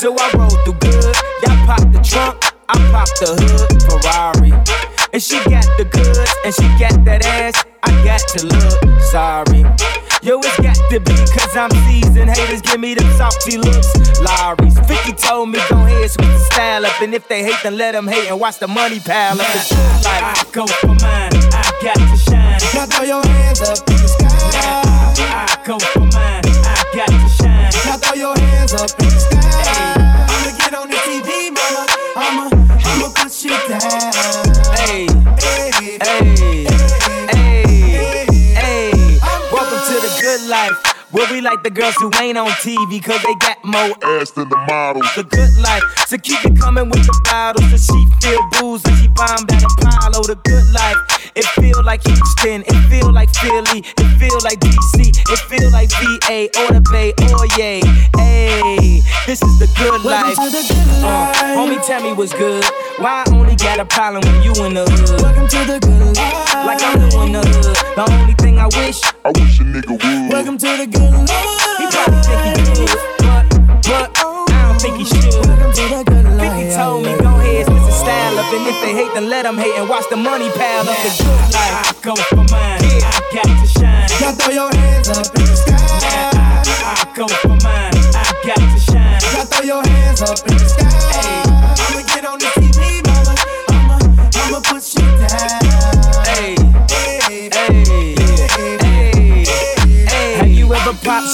so 0.00 0.16
I 0.18 0.30
roll 0.38 0.56
through 0.64 0.80
good. 0.80 1.16
Y'all 1.44 1.66
pop 1.68 1.84
the 1.92 2.00
trunk. 2.00 2.40
I 2.70 2.76
pop 2.92 3.08
the 3.20 3.36
hood. 3.44 3.68
Ferrari. 3.84 4.52
And 5.12 5.22
she 5.22 5.36
got 5.50 5.68
the 5.76 5.84
goods, 5.84 6.32
and 6.46 6.54
she 6.54 6.66
got 6.80 7.04
that 7.04 7.26
ass. 7.26 7.62
I 7.82 7.90
got 8.08 8.20
to 8.32 8.46
look 8.46 9.00
sorry. 9.12 10.11
Yo, 10.22 10.38
it's 10.38 10.56
got 10.60 10.76
to 10.88 11.00
be 11.00 11.14
cause 11.34 11.56
I'm 11.56 11.70
seasoned. 11.88 12.30
Haters 12.30 12.62
give 12.62 12.78
me 12.78 12.94
them 12.94 13.10
salty 13.18 13.58
looks. 13.58 13.90
Lawry's 14.20 14.78
50 14.78 15.12
told 15.14 15.48
me 15.48 15.58
go 15.68 15.76
ahead, 15.82 16.10
switch 16.12 16.26
the 16.28 16.38
style 16.38 16.86
up. 16.86 17.02
And 17.02 17.12
if 17.12 17.26
they 17.26 17.42
hate, 17.42 17.56
then 17.64 17.76
let 17.76 17.92
them 17.92 18.06
hate 18.06 18.28
and 18.30 18.38
watch 18.38 18.58
the 18.58 18.68
money 18.68 19.00
pile 19.00 19.40
up. 19.40 19.46
It's 19.50 19.72
life. 19.72 20.22
I 20.22 20.44
go 20.52 20.64
for 20.68 20.94
mine, 21.02 21.34
I 21.34 21.72
got 21.82 21.96
to 21.96 22.16
shine. 22.16 22.60
Now 22.72 22.86
throw 22.86 23.04
your 23.04 23.26
hands 23.26 23.62
up 23.62 23.78
in 23.90 23.96
the 23.96 24.06
sky. 24.06 24.28
I 25.18 25.58
go 25.66 25.78
for 25.80 26.00
mine, 26.00 26.46
I 26.46 26.84
got 26.94 27.08
to 27.08 27.28
shine. 27.42 27.72
Now 27.84 27.96
throw 27.96 28.14
your 28.14 28.38
hands 28.38 28.74
up 28.74 28.90
in 29.00 29.08
the 29.10 29.18
sky. 29.18 29.98
I'ma 30.30 30.56
get 30.56 30.74
on 30.74 30.88
the 30.88 30.94
TV, 31.02 31.50
mama. 31.50 31.86
I'ma, 32.14 32.44
I'ma 32.78 33.08
put 33.10 33.32
shit 33.32 33.58
down. 33.66 33.82
Hey, 34.78 35.08
Hey, 35.42 35.70
hey, 35.74 35.98
hey, 35.98 36.71
life. 41.12 41.14
Where 41.14 41.30
we 41.32 41.40
like 41.40 41.62
the 41.62 41.70
girls 41.70 41.94
who 41.96 42.10
ain't 42.20 42.38
on 42.38 42.48
TV 42.62 43.02
cause 43.02 43.22
they 43.22 43.34
got 43.36 43.62
more 43.64 43.96
ass 44.20 44.30
than 44.32 44.48
the 44.48 44.56
models. 44.68 45.06
The 45.16 45.24
good 45.24 45.56
life. 45.62 45.82
So 46.08 46.18
keep 46.18 46.44
it 46.44 46.58
coming 46.60 46.88
with 46.90 47.04
the 47.06 47.20
bottles. 47.24 47.70
So 47.70 47.76
she 47.94 48.06
feel 48.20 48.40
booze 48.60 48.84
and 48.84 48.96
she 48.98 49.08
bombed 49.08 49.50
at 49.52 49.62
Apollo. 49.62 50.24
The 50.24 50.36
good 50.44 50.66
life. 50.72 50.96
It 51.34 51.44
feel 51.56 51.82
like 51.84 52.02
Houston. 52.06 52.62
It 52.66 52.88
feel 52.90 53.12
like 53.12 53.30
Philly. 53.36 53.80
It 53.84 54.08
feel 54.18 54.38
like 54.44 54.60
DC. 54.60 55.12
It 55.32 55.38
feel 55.48 55.70
like 55.70 55.88
VA 55.90 56.48
or 56.60 56.68
the 56.76 56.82
Bay 56.92 57.12
or 57.32 57.46
yay. 57.58 57.80
Hey, 58.16 59.00
this 59.26 59.40
is 59.42 59.58
the 59.58 59.68
good 59.78 60.04
life. 60.04 60.36
Welcome 60.36 60.44
to 60.44 60.50
the 60.50 60.62
good 60.68 61.04
Uh, 61.04 61.08
life. 61.08 61.36
homie, 61.56 61.86
tell 61.86 62.02
me 62.02 62.12
what's 62.12 62.32
good. 62.34 62.64
Why 62.98 63.24
I 63.26 63.30
only 63.34 63.56
got 63.56 63.80
a 63.80 63.84
problem 63.84 64.22
when 64.24 64.42
you 64.42 64.52
in 64.64 64.74
the 64.74 64.84
hood? 64.84 65.20
Welcome 65.22 65.48
to 65.48 65.58
the 65.64 65.78
good 65.80 66.16
life. 66.16 66.54
Like 66.54 66.82
I'm 66.82 67.08
doing 67.08 67.32
the 67.32 67.40
hood. 67.40 67.76
The 67.96 68.04
only 68.12 68.34
thing 68.34 68.58
I 68.58 68.66
wish, 68.66 69.00
I 69.24 69.28
wish 69.32 69.60
a 69.60 69.64
nigga 69.64 69.90
would. 69.96 70.32
Welcome 70.32 70.58
to 70.58 70.76
the 70.76 70.86
good 70.86 71.00
life. 71.00 71.01
He 71.10 71.84
probably 71.90 72.20
think 72.22 72.40
he 72.46 72.52
could, 72.62 72.98
but, 73.22 73.44
but 73.82 74.08
I 74.14 74.62
don't 74.68 74.80
think 74.80 74.96
he 74.96 75.04
should. 75.04 75.32
50 75.32 76.74
told 76.76 77.04
me, 77.04 77.12
go 77.18 77.30
ahead, 77.40 77.66
switch 77.66 77.84
the 77.84 77.90
style 77.92 78.38
up. 78.38 78.52
And 78.52 78.66
if 78.66 78.78
they 78.82 78.92
hate, 78.94 79.12
then 79.14 79.28
let 79.28 79.42
them 79.42 79.56
hate 79.58 79.74
and 79.76 79.88
watch 79.88 80.04
the 80.10 80.16
money 80.16 80.48
pile 80.50 80.88
up. 80.88 80.96
The 81.02 81.10
good 81.18 81.52
life. 81.52 81.74
I 81.82 81.94
go 82.02 82.14
for 82.16 82.44
mine, 82.50 82.80
I 82.82 83.20
got 83.34 83.46
to 83.46 83.66
shine. 83.66 84.08
Now 84.20 84.32
throw 84.32 84.52
your 84.52 84.70
hands 84.74 85.08
up 85.08 85.26
in 85.34 85.44
the 85.44 85.56
sky. 85.56 85.76
I, 86.84 87.06
go 87.16 87.26
for 87.28 87.56
mine, 87.62 87.94
I 88.14 88.32
got 88.46 88.56
to 88.56 88.78
shine. 88.80 89.20
Now 89.34 89.44
throw 89.44 89.64
your 89.64 89.82
hands 89.86 90.22
up 90.22 90.38
in 90.48 90.56
the 90.56 90.68
sky. 90.68 90.88
I'ma 91.82 92.02
get 92.14 92.24
on 92.24 92.38
TV, 92.38 92.71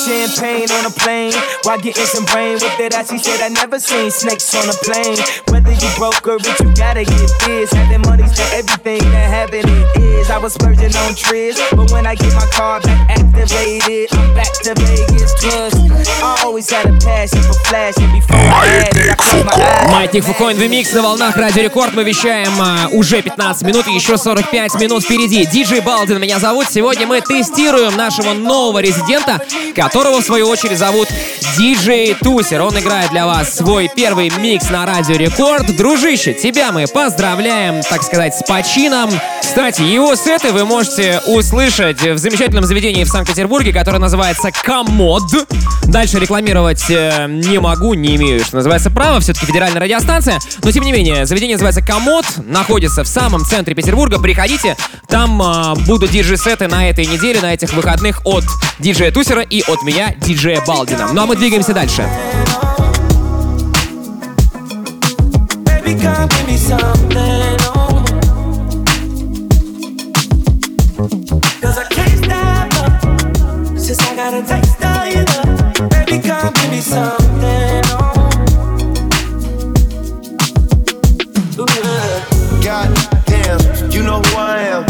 champagne 0.09 0.71
on 0.73 0.87
a 0.87 0.91
plane 0.91 1.37
while 1.65 1.79
getting 1.79 2.09
some 2.09 2.25
brain 2.25 2.55
with 2.55 2.81
it? 2.81 2.95
As 2.95 3.09
she 3.09 3.19
said, 3.19 3.41
I 3.45 3.49
never 3.49 3.79
seen 3.79 4.11
snakes 4.11 4.55
on 4.55 4.65
a 4.69 4.77
plane. 4.89 5.21
Whether 5.53 5.73
you 5.73 5.91
broke 6.01 6.27
or 6.27 6.39
rich, 6.41 6.61
you 6.61 6.73
gotta 6.75 7.05
get 7.05 7.31
this. 7.45 7.73
Having 7.73 8.03
money's 8.09 8.33
for 8.33 8.49
everything 8.57 9.05
that 9.13 9.53
it 9.53 9.67
is. 10.01 10.31
I 10.31 10.39
was 10.39 10.55
splurging 10.55 10.95
on 10.97 11.15
trips, 11.15 11.61
but 11.73 11.91
when 11.93 12.07
I 12.07 12.15
get 12.15 12.33
my 12.35 12.47
car 12.53 12.81
back 12.81 13.11
activated, 13.11 14.09
I'm 14.13 14.35
back 14.35 14.53
to 14.65 14.75
Vegas. 14.75 15.33
Plus, 15.41 15.75
I 16.23 16.43
always 16.45 16.71
had 16.71 16.87
a 16.87 16.97
passion 16.99 17.43
for 17.43 17.59
flashing 17.69 18.11
before 18.13 18.37
I 18.37 18.67
had 18.67 18.97
it. 18.97 19.11
I 19.13 19.15
closed 19.15 19.45
my 19.45 19.53
eyes. 19.53 19.93
Маятник 19.93 20.25
Фуко 20.25 20.51
in 20.51 20.59
the 20.59 20.69
Mix 20.69 20.95
на 20.95 21.03
волнах 21.03 21.37
Радио 21.37 21.63
Рекорд. 21.63 21.95
Мы 21.95 22.05
вещаем 22.05 22.53
а, 22.61 22.89
уже 22.93 23.23
15 23.23 23.63
минут, 23.63 23.87
и 23.89 23.93
еще 23.93 24.17
45 24.17 24.75
минут 24.81 25.05
впереди. 25.05 25.45
Диджей 25.47 25.81
Балдин 25.81 26.21
меня 26.21 26.39
зовут. 26.39 26.67
Сегодня 26.71 27.07
мы 27.07 27.21
тестируем 27.21 27.97
нашего 27.97 28.33
нового 28.33 28.81
резидента, 28.81 29.41
которого 29.99 30.21
в 30.21 30.25
свою 30.25 30.47
очередь 30.47 30.79
зовут 30.79 31.09
Диджей 31.57 32.15
Тусер. 32.15 32.63
Он 32.63 32.79
играет 32.79 33.11
для 33.11 33.27
вас 33.27 33.57
свой 33.57 33.91
первый 33.93 34.31
микс 34.39 34.71
на 34.71 34.87
Радио 34.87 35.17
Рекорд. 35.17 35.75
Дружище, 35.75 36.35
тебя 36.35 36.71
мы 36.71 36.87
поздравляем, 36.87 37.83
так 37.83 38.05
сказать, 38.05 38.37
с 38.37 38.45
почином. 38.45 39.11
Кстати, 39.41 39.83
его 39.83 40.15
сеты 40.15 40.53
вы 40.53 40.65
можете 40.65 41.21
услышать 41.27 42.01
в 42.01 42.17
замечательном 42.17 42.63
заведении 42.63 43.03
в 43.03 43.09
Санкт-Петербурге, 43.09 43.73
которое 43.73 43.99
называется 43.99 44.53
Комод. 44.53 45.25
Дальше 45.89 46.19
рекламировать 46.19 46.85
э, 46.91 47.27
не 47.29 47.59
могу, 47.59 47.95
не 47.95 48.17
имею, 48.17 48.45
что 48.45 48.57
называется, 48.57 48.91
права. 48.91 49.21
Все-таки 49.21 49.47
федеральная 49.47 49.81
радиостанция. 49.81 50.39
Но, 50.63 50.71
тем 50.71 50.85
не 50.85 50.93
менее, 50.93 51.25
заведение 51.25 51.57
называется 51.57 51.81
«Комод». 51.83 52.27
Находится 52.47 53.05
в 53.05 53.09
самом 53.09 53.45
центре 53.45 53.75
Петербурга. 53.75 54.19
Приходите. 54.21 54.77
Там 55.09 55.43
э, 55.43 55.75
будут 55.87 56.11
диджей-сеты 56.11 56.69
на 56.69 56.91
этой 56.91 57.07
неделе, 57.07 57.41
на 57.41 57.55
этих 57.55 57.73
выходных 57.73 58.21
от 58.27 58.45
диджея 58.79 59.11
Тусера 59.11 59.41
и 59.41 59.63
от 59.63 59.83
меня, 59.83 60.15
диджея 60.21 60.63
Балдина. 60.67 61.09
Ну 61.13 61.23
а 61.23 61.27
мы 61.27 61.37
двигаемся 61.37 61.73
дальше. 61.73 62.07
Baby, 65.65 65.99
come. 66.01 67.28
Something. 76.89 77.85
Ooh, 81.61 81.67
God 82.65 82.89
damn, 83.27 83.61
you 83.91 84.03
know 84.03 84.21
who 84.23 84.37
I 84.37 84.63
am. 84.73 84.85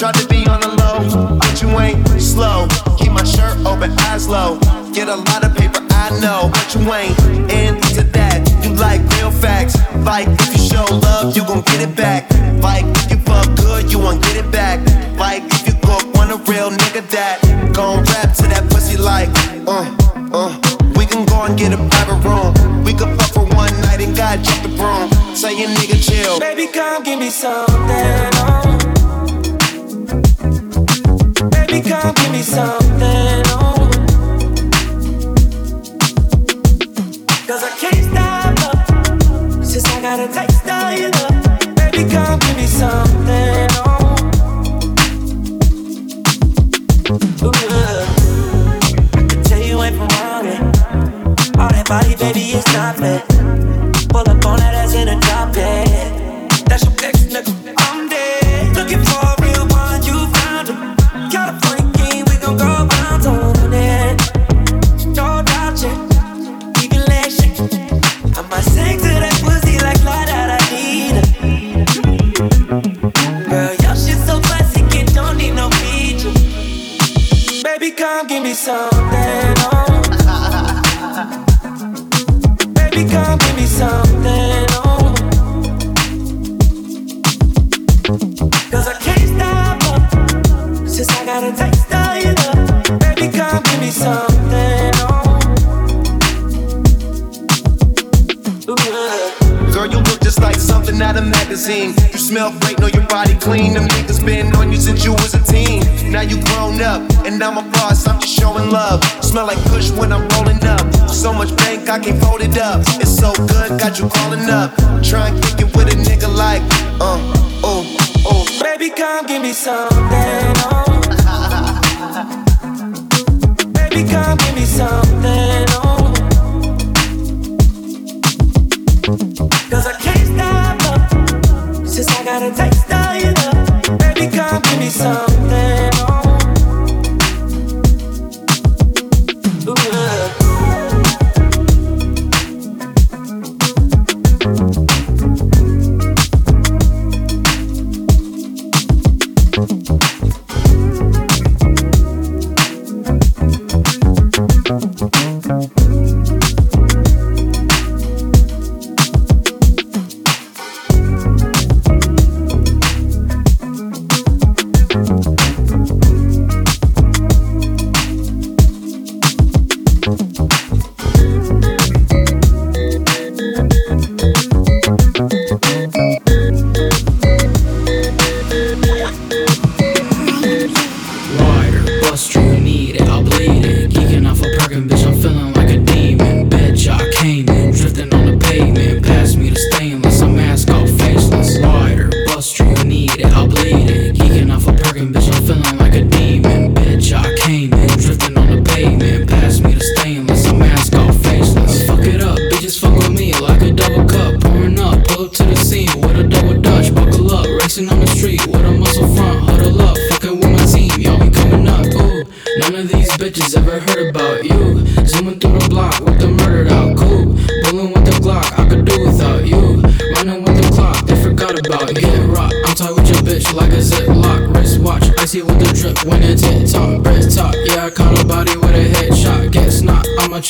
To 0.00 0.26
be 0.28 0.46
on 0.46 0.60
the 0.60 0.68
low, 0.80 1.38
but 1.38 1.60
you 1.60 1.68
ain't 1.78 2.08
slow. 2.20 2.66
Keep 2.98 3.12
my 3.12 3.24
shirt 3.24 3.58
open, 3.66 3.90
eyes 4.08 4.28
low. 4.28 4.58
Get 4.94 5.08
a 5.08 5.16
lot 5.16 5.44
of 5.44 5.54
paper, 5.56 5.82
I 5.90 6.18
know, 6.20 6.50
but 6.52 6.74
you 6.74 6.80
ain't 6.92 7.18
into 7.50 8.04
that. 8.14 8.38
You 8.64 8.70
like 8.74 9.00
real 9.16 9.30
facts. 9.30 9.76
Like 10.06 10.28
if 10.28 10.52
you 10.54 10.68
show 10.70 10.84
love, 10.84 11.36
you 11.36 11.44
gon' 11.44 11.62
get 11.62 11.80
it 11.82 11.94
back. 11.96 12.30
Like 12.62 12.86
if 12.86 13.10
you 13.10 13.18
fuck 13.18 13.46
good, 13.56 13.90
you 13.92 13.98
won't 13.98 14.22
get 14.22 14.36
it 14.36 14.50
back. 14.50 14.78
Like 15.18 15.42
if 15.52 15.66
you 15.66 15.74
go 15.82 15.98
want 16.14 16.30
a 16.30 16.36
real 16.50 16.70
nigga 16.70 17.02
that 17.10 17.49
get 21.60 21.74
a 21.74 21.76
private 21.76 22.24
room. 22.26 22.84
We 22.84 22.94
can 22.94 23.14
fuck 23.18 23.32
for 23.34 23.44
one 23.54 23.72
night 23.82 24.00
and 24.00 24.16
God 24.16 24.42
jump 24.42 24.62
the 24.62 24.70
broom. 24.80 25.10
Say 25.36 25.58
your 25.60 25.68
nigga 25.68 25.98
chill. 26.02 26.40
Baby, 26.40 26.66
come 26.72 27.02
give 27.02 27.18
me 27.18 27.28
something. 27.28 28.30
oh. 28.40 28.78
Baby, 31.50 31.82
come 31.86 32.14
give 32.14 32.32
me 32.32 32.40
something. 32.40 33.42
oh. 33.52 33.90
Cause 37.46 37.62
I 37.62 37.72
can't 37.78 38.04
stop 38.08 39.62
since 39.62 39.84
I 39.84 40.00
got 40.00 40.18
a 40.18 40.28
taste 40.32 40.66
of 40.66 40.98
your 40.98 41.10
love. 41.10 41.74
Baby, 41.76 42.10
come 42.10 42.38
give 42.38 42.56
me 42.56 42.66
something. 42.66 43.68
oh. 43.84 43.89
Body, 51.90 52.14
baby, 52.14 52.40
it's 52.52 52.72
not 52.72 53.00
Pull 53.00 53.29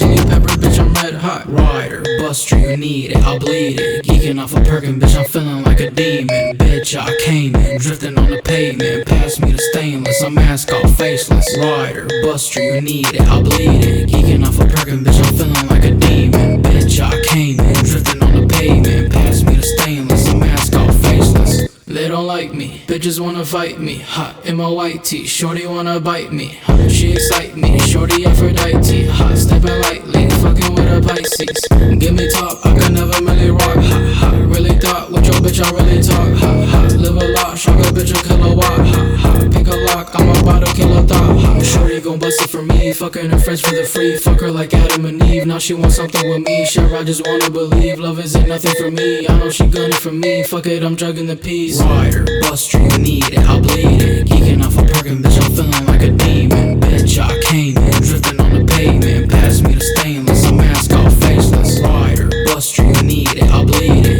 chili 0.00 0.16
pepper, 0.24 0.54
bitch, 0.56 0.78
I'm 0.80 0.92
red 0.94 1.14
hot. 1.14 1.46
Rider, 1.46 2.02
buster, 2.18 2.58
you 2.58 2.76
need 2.76 3.12
it, 3.12 3.18
I'll 3.18 3.38
bleed 3.38 3.78
it. 3.80 4.04
Geeking 4.04 4.42
off 4.42 4.56
a 4.56 4.60
perkin, 4.60 4.98
bitch, 4.98 5.16
I'm 5.18 5.26
feeling 5.26 5.62
like 5.64 5.80
a 5.80 5.90
demon. 5.90 6.56
Bitch, 6.56 6.98
I 6.98 7.14
came 7.24 7.54
in, 7.56 7.78
drifting 7.78 8.18
on 8.18 8.30
the 8.30 8.40
pavement. 8.42 9.06
Pass 9.06 9.40
me 9.40 9.52
the 9.52 9.58
stainless, 9.58 10.22
I'm 10.22 10.34
mask 10.34 10.72
off 10.72 10.96
faceless. 10.96 11.46
Rider, 11.58 12.06
buster, 12.22 12.62
you 12.62 12.80
need 12.80 13.14
it, 13.14 13.20
I'll 13.22 13.42
bleed 13.42 13.84
it. 13.84 14.08
Geeking 14.08 14.46
off 14.46 14.58
a 14.58 14.66
perkin, 14.66 15.04
bitch, 15.04 15.20
I'm 15.24 15.34
feeling 15.34 15.68
like 15.68 15.84
a 15.84 15.94
demon. 15.94 16.62
Bitch, 16.62 17.00
I 17.00 17.20
came 17.26 17.60
in, 17.60 17.74
drifting 17.84 18.22
on 18.22 18.32
the 18.40 18.46
pavement. 18.46 18.99
Like 22.30 22.54
me. 22.54 22.80
Bitches 22.86 23.18
wanna 23.18 23.44
fight 23.44 23.80
me. 23.80 23.96
Hot 23.98 24.34
in 24.46 24.54
my 24.56 24.68
white 24.68 25.02
tee. 25.02 25.26
Shorty 25.26 25.66
wanna 25.66 25.98
bite 25.98 26.32
me. 26.32 26.48
Hot, 26.66 26.88
she 26.88 27.10
excite 27.10 27.56
me. 27.56 27.76
Shorty 27.80 28.24
Aphrodite. 28.24 29.06
Hot, 29.18 29.36
stepping 29.36 29.78
lightly. 29.86 30.30
Fucking 30.42 30.70
with 30.76 30.96
a 30.96 31.00
Pisces. 31.08 31.60
Give 31.98 32.14
me 32.14 32.30
top, 32.30 32.64
I 32.64 32.70
can 32.78 32.94
never 32.94 33.18
really 33.26 33.50
rock. 33.50 33.80
Hot, 33.90 34.06
hot. 34.20 34.34
Really 34.54 34.76
thought 34.84 35.10
with 35.10 35.26
your 35.26 35.38
bitch, 35.44 35.60
I 35.66 35.68
really 35.76 36.00
talk. 36.10 36.30
Hot, 36.42 36.68
hot. 36.72 36.92
Live 37.04 37.16
a 37.16 37.26
lot, 37.36 37.58
shock 37.58 37.80
a 37.80 37.88
bitch 37.96 38.12
a 38.16 38.22
kilowatt. 38.26 38.80
Hot, 38.92 39.10
hot. 39.22 39.52
Pick 39.52 39.66
a 39.66 39.76
lock, 39.90 40.08
I'm 40.14 40.28
about 40.40 40.60
to 40.64 40.72
kill 40.72 40.96
a 40.98 41.02
thought. 41.02 41.36
Hot, 41.44 41.64
shorty 41.64 42.00
gon' 42.00 42.20
bust 42.20 42.42
it 42.42 42.50
for 42.50 42.62
me. 42.62 42.79
Fucking 42.92 43.30
her 43.30 43.38
friends 43.38 43.60
for 43.60 43.74
the 43.74 43.84
free. 43.84 44.16
Fuck 44.18 44.40
her 44.40 44.50
like 44.50 44.74
Adam 44.74 45.06
and 45.06 45.22
Eve. 45.22 45.46
Now 45.46 45.58
she 45.58 45.74
wants 45.74 45.96
something 45.96 46.28
with 46.28 46.42
me. 46.46 46.66
Sure, 46.66 46.94
I 46.96 47.04
just 47.04 47.26
wanna 47.26 47.50
believe. 47.50 47.98
Love 47.98 48.18
isn't 48.18 48.48
nothing 48.48 48.74
for 48.74 48.90
me. 48.90 49.26
I 49.26 49.38
know 49.38 49.48
she 49.48 49.66
gunning 49.66 49.92
for 49.92 50.12
me. 50.12 50.42
Fuck 50.42 50.66
it, 50.66 50.82
I'm 50.82 50.96
drugging 50.96 51.26
the 51.26 51.36
peas. 51.36 51.82
Rider, 51.82 52.24
bust 52.42 52.74
you 52.74 52.80
need 52.98 53.32
it, 53.32 53.38
I'll 53.40 53.60
bleed 53.60 54.02
it. 54.02 54.26
Geeking 54.26 54.64
off 54.64 54.76
a 54.76 54.84
parking 54.92 55.22
bitch, 55.22 55.40
I'm 55.42 55.52
feeling 55.52 55.86
like 55.86 56.02
a 56.02 56.10
demon. 56.10 56.80
Bitch, 56.80 57.18
I 57.18 57.40
came 57.42 57.78
in, 57.78 58.02
drifting 58.02 58.40
on 58.40 58.52
the 58.52 58.64
pavement. 58.64 59.30
Pass 59.30 59.62
me 59.62 59.74
the 59.74 59.80
stainless, 59.80 60.44
I'm 60.44 60.56
mask 60.56 60.92
off 60.92 61.14
faceless. 61.20 61.80
Rider, 61.80 62.28
bust 62.46 62.76
you 62.76 62.92
need 63.02 63.34
it, 63.36 63.44
I'll 63.44 63.64
bleed 63.64 64.06
it. 64.06 64.19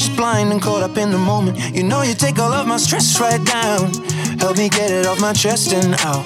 Just 0.00 0.16
blind 0.16 0.50
and 0.50 0.62
caught 0.62 0.82
up 0.82 0.96
in 0.96 1.10
the 1.10 1.18
moment. 1.18 1.58
You 1.76 1.82
know, 1.82 2.00
you 2.00 2.14
take 2.14 2.38
all 2.38 2.52
of 2.52 2.66
my 2.66 2.78
stress 2.78 3.20
right 3.20 3.44
down. 3.44 3.92
Help 4.38 4.56
me 4.56 4.70
get 4.70 4.90
it 4.90 5.06
off 5.06 5.20
my 5.20 5.34
chest 5.34 5.74
and 5.74 5.94
out. 6.00 6.24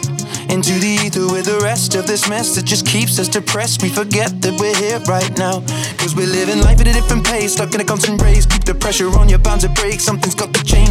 Into 0.49 0.75
the 0.79 1.01
ether 1.03 1.27
with 1.27 1.47
the 1.47 1.59
rest 1.61 1.97
of 1.97 2.07
this 2.07 2.29
mess 2.29 2.55
that 2.55 2.65
just 2.65 2.87
keeps 2.87 3.19
us 3.19 3.29
depressed. 3.29 3.83
We 3.83 3.89
forget 3.89 4.31
that 4.43 4.55
we're 4.61 4.77
here 4.77 5.01
right 5.09 5.33
now. 5.37 5.61
Cause 5.99 6.15
we're 6.15 6.29
living 6.29 6.61
life 6.61 6.81
at 6.81 6.87
a 6.87 6.93
different 6.93 7.27
pace, 7.27 7.55
stuck 7.55 7.75
in 7.75 7.81
a 7.81 7.85
constant 7.85 8.23
race. 8.23 8.47
Keep 8.47 8.65
the 8.65 8.75
pressure 8.75 9.09
on, 9.19 9.29
you're 9.29 9.41
bound 9.41 9.63
to 9.63 9.69
break. 9.71 9.99
Something's 10.01 10.37
got 10.37 10.55
to 10.55 10.63
change. 10.63 10.84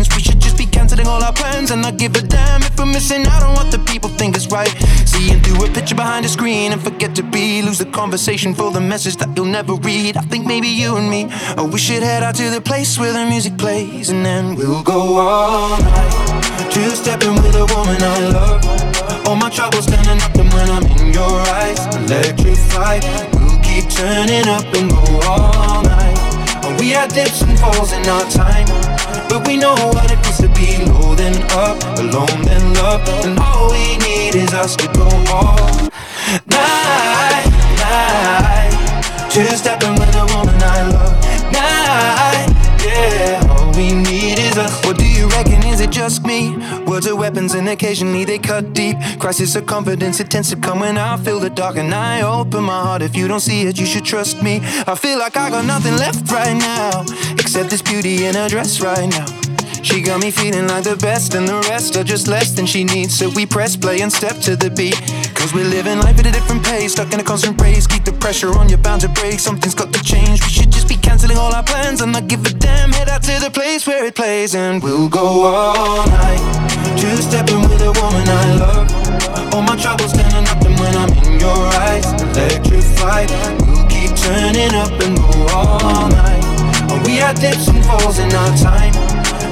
Canceling 0.84 1.08
all 1.08 1.24
our 1.24 1.32
plans 1.32 1.72
and 1.72 1.82
not 1.82 1.96
give 1.96 2.14
a 2.18 2.22
damn 2.22 2.62
if 2.62 2.78
we're 2.78 2.86
missing 2.86 3.26
out 3.28 3.42
on 3.42 3.56
what 3.56 3.72
the 3.72 3.80
people 3.92 4.10
think 4.10 4.36
is 4.36 4.48
right. 4.52 4.68
Seeing 5.06 5.40
through 5.42 5.66
a 5.66 5.70
picture 5.70 5.96
behind 5.96 6.26
a 6.26 6.28
screen 6.28 6.74
and 6.74 6.82
forget 6.82 7.16
to 7.16 7.24
be. 7.24 7.62
Lose 7.62 7.78
the 7.78 7.86
conversation 7.86 8.54
for 8.54 8.70
the 8.70 8.82
message 8.82 9.16
that 9.18 9.30
you'll 9.34 9.54
never 9.60 9.76
read. 9.76 10.18
I 10.18 10.24
think 10.32 10.46
maybe 10.46 10.68
you 10.68 10.98
and 10.98 11.10
me, 11.10 11.30
oh, 11.58 11.70
we 11.72 11.80
should 11.80 12.04
head 12.04 12.22
out 12.22 12.36
to 12.36 12.50
the 12.50 12.60
place 12.60 13.00
where 13.00 13.14
the 13.14 13.26
music 13.26 13.58
plays 13.58 14.10
and 14.10 14.26
then 14.26 14.56
we'll 14.56 14.84
go 14.84 15.00
all 15.20 15.70
night. 15.80 16.72
Two 16.74 16.90
stepping 16.90 17.36
with 17.36 17.56
a 17.56 17.66
woman 17.74 18.00
I 18.02 18.18
love. 18.36 19.28
All 19.28 19.38
my 19.38 19.50
troubles 19.50 19.86
standing 19.86 20.22
up 20.22 20.36
and 20.36 20.52
when 20.52 20.70
I'm 20.70 20.86
in 21.00 21.14
your 21.14 21.36
eyes, 21.64 21.80
electrified. 21.96 23.04
We'll 23.32 23.60
keep 23.64 23.88
turning 23.90 24.48
up 24.50 24.68
and 24.76 24.90
go 24.92 25.04
all 25.32 25.82
night. 25.84 26.20
We 26.78 26.90
had 26.90 27.14
dips 27.14 27.42
and 27.42 27.58
falls 27.58 27.94
in 27.94 28.04
our 28.10 28.26
time, 28.32 28.68
we 29.46 29.58
know 29.58 29.76
what 29.94 30.12
it 30.12 30.20
means 30.24 30.38
to 30.38 30.48
be 30.50 30.84
low 30.86 31.16
then 31.16 31.42
up, 31.52 31.78
alone 32.00 32.42
then 32.44 32.74
love, 32.76 33.08
and 33.26 33.40
all 33.40 33.72
we 33.72 33.98
need 33.98 34.36
is 34.36 34.54
us 34.54 34.76
to 34.76 34.88
go 34.94 35.08
all 35.32 35.90
night, 36.48 37.46
night. 37.80 39.30
Two 39.32 39.46
stepping 39.56 39.94
with 39.94 40.16
a 40.16 40.26
woman 40.34 40.56
I 40.62 40.90
love, 40.92 41.16
night, 41.52 42.48
yeah. 42.86 43.48
All 43.50 43.72
we 43.74 43.94
need 43.94 44.40
is 44.40 44.58
us. 44.58 44.86
What 44.86 44.98
do 44.98 45.08
you 45.08 45.28
reckon? 45.30 45.64
Is 45.68 45.80
it 45.82 45.90
just 45.90 46.24
me? 46.24 46.56
Words 46.86 47.08
are 47.08 47.16
weapons 47.16 47.56
and 47.56 47.68
occasionally 47.68 48.26
they 48.26 48.38
cut 48.38 48.74
deep. 48.74 48.96
Crisis 49.20 49.56
of 49.56 49.66
confidence, 49.66 50.20
it 50.20 50.30
tends 50.30 50.50
to 50.52 50.56
come 50.56 50.82
when 50.82 50.98
I 50.98 51.18
feel 51.18 51.40
the 51.40 51.50
dark 51.50 51.78
and 51.78 51.94
I 51.94 52.22
open 52.22 52.64
my 52.66 52.82
heart. 52.84 53.02
If 53.02 53.16
you 53.16 53.28
don't 53.28 53.40
see 53.40 53.64
it, 53.64 53.80
you 53.80 53.86
should 53.88 54.06
trust 54.06 54.44
me. 54.44 54.60
I 54.86 54.96
feel 54.96 55.18
like 55.18 55.36
I 55.36 55.50
got 55.50 55.66
nothing 55.66 55.96
left 55.98 56.30
right 56.32 56.56
now, 56.56 57.04
except 57.54 57.70
this 57.70 57.84
beauty 57.84 58.26
in 58.26 58.36
a 58.36 58.50
dress 58.50 58.82
right 58.82 59.08
now. 59.08 59.28
She 59.84 60.02
got 60.02 60.20
me 60.20 60.32
feeling 60.32 60.68
like 60.68 60.86
the 60.86 60.96
best, 60.96 61.36
and 61.36 61.48
the 61.48 61.60
rest 61.70 61.96
are 61.96 62.04
just 62.04 62.28
less 62.28 62.50
than 62.50 62.66
she 62.66 62.84
needs. 62.84 63.16
So 63.16 63.30
we 63.30 63.46
press 63.46 63.78
play 63.78 64.02
and 64.02 64.12
step 64.12 64.40
to 64.50 64.56
the 64.56 64.72
beat. 64.72 64.98
Cause 65.36 65.54
we're 65.54 65.70
living 65.70 66.00
life 66.00 66.18
at 66.18 66.26
a 66.26 66.32
different 66.32 66.66
pace, 66.66 66.94
stuck 66.94 67.14
in 67.14 67.20
a 67.20 67.24
constant 67.24 67.62
race. 67.62 67.86
Keep 67.86 68.06
the 68.06 68.14
pressure 68.14 68.50
on, 68.58 68.70
you're 68.70 68.80
bound 68.80 69.02
to 69.02 69.10
break. 69.10 69.40
Something's 69.40 69.76
got 69.76 69.94
to 69.94 70.02
change. 70.02 70.42
We 70.42 70.50
should 70.50 70.72
just 70.72 70.88
be 70.90 70.96
canceling 70.96 71.38
all 71.38 71.54
our 71.54 71.62
plans 71.62 72.02
and 72.02 72.12
not 72.12 72.28
give 72.28 72.44
a 72.44 72.50
damn. 72.50 72.92
Head 72.92 73.08
out 73.08 73.22
to 73.22 73.40
the 73.40 73.52
place 73.52 73.86
where 73.86 74.04
it 74.04 74.16
plays, 74.16 74.56
and 74.56 74.82
we'll 74.82 75.08
go 75.08 75.46
all 75.46 76.08
night. 76.08 76.42
Two 76.98 77.16
stepping 77.18 77.62
with 77.62 77.82
a 77.86 77.94
woman 78.02 78.26
I 78.26 78.46
love. 78.58 79.54
All 79.54 79.62
my 79.62 79.76
troubles 79.76 80.10
standing 80.10 80.48
up, 80.50 80.60
and 80.66 80.80
when 80.80 80.96
I'm 80.98 81.14
in 81.22 81.40
your 81.40 81.62
eyes, 81.86 82.06
electrified. 82.24 83.30
We'll 83.62 83.86
keep 83.94 84.10
turning 84.26 84.74
up 84.74 84.98
and 85.06 85.16
go 85.18 85.48
all 85.54 86.10
night. 86.10 86.43
And 86.94 87.02
we 87.06 87.18
had 87.18 87.36
dips 87.40 87.68
and 87.68 87.84
falls 87.86 88.20
in 88.20 88.32
our 88.34 88.56
time. 88.58 88.94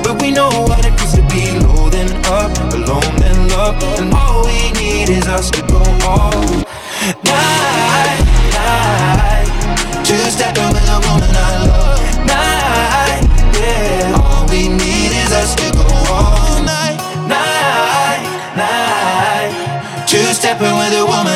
But 0.03 0.21
we 0.21 0.29
know 0.31 0.49
what 0.69 0.85
it 0.85 0.93
feels 0.99 1.13
to 1.15 1.23
be 1.33 1.57
low 1.59 1.89
then 1.89 2.09
up, 2.25 2.53
alone 2.73 3.15
then 3.17 3.49
love. 3.49 3.81
And 3.97 4.13
all 4.13 4.45
we 4.45 4.71
need 4.77 5.09
is 5.09 5.27
us 5.27 5.49
to 5.51 5.61
go 5.65 5.81
all 6.05 6.31
night, 7.25 8.21
night. 8.53 9.49
Two 10.05 10.21
stepping 10.29 10.69
with 10.73 10.85
a 10.85 10.99
woman 11.07 11.31
I 11.33 11.51
love. 11.69 12.01
Night, 12.29 13.23
yeah. 13.57 14.21
All 14.21 14.45
we 14.49 14.67
need 14.67 15.11
is 15.23 15.31
us 15.31 15.55
to 15.55 15.67
go 15.73 15.87
all 16.13 16.61
night, 16.61 16.97
night, 17.25 18.21
night. 18.57 20.05
Two 20.07 20.33
stepping 20.33 20.75
with 20.77 20.93
a 20.93 21.05
woman 21.05 21.30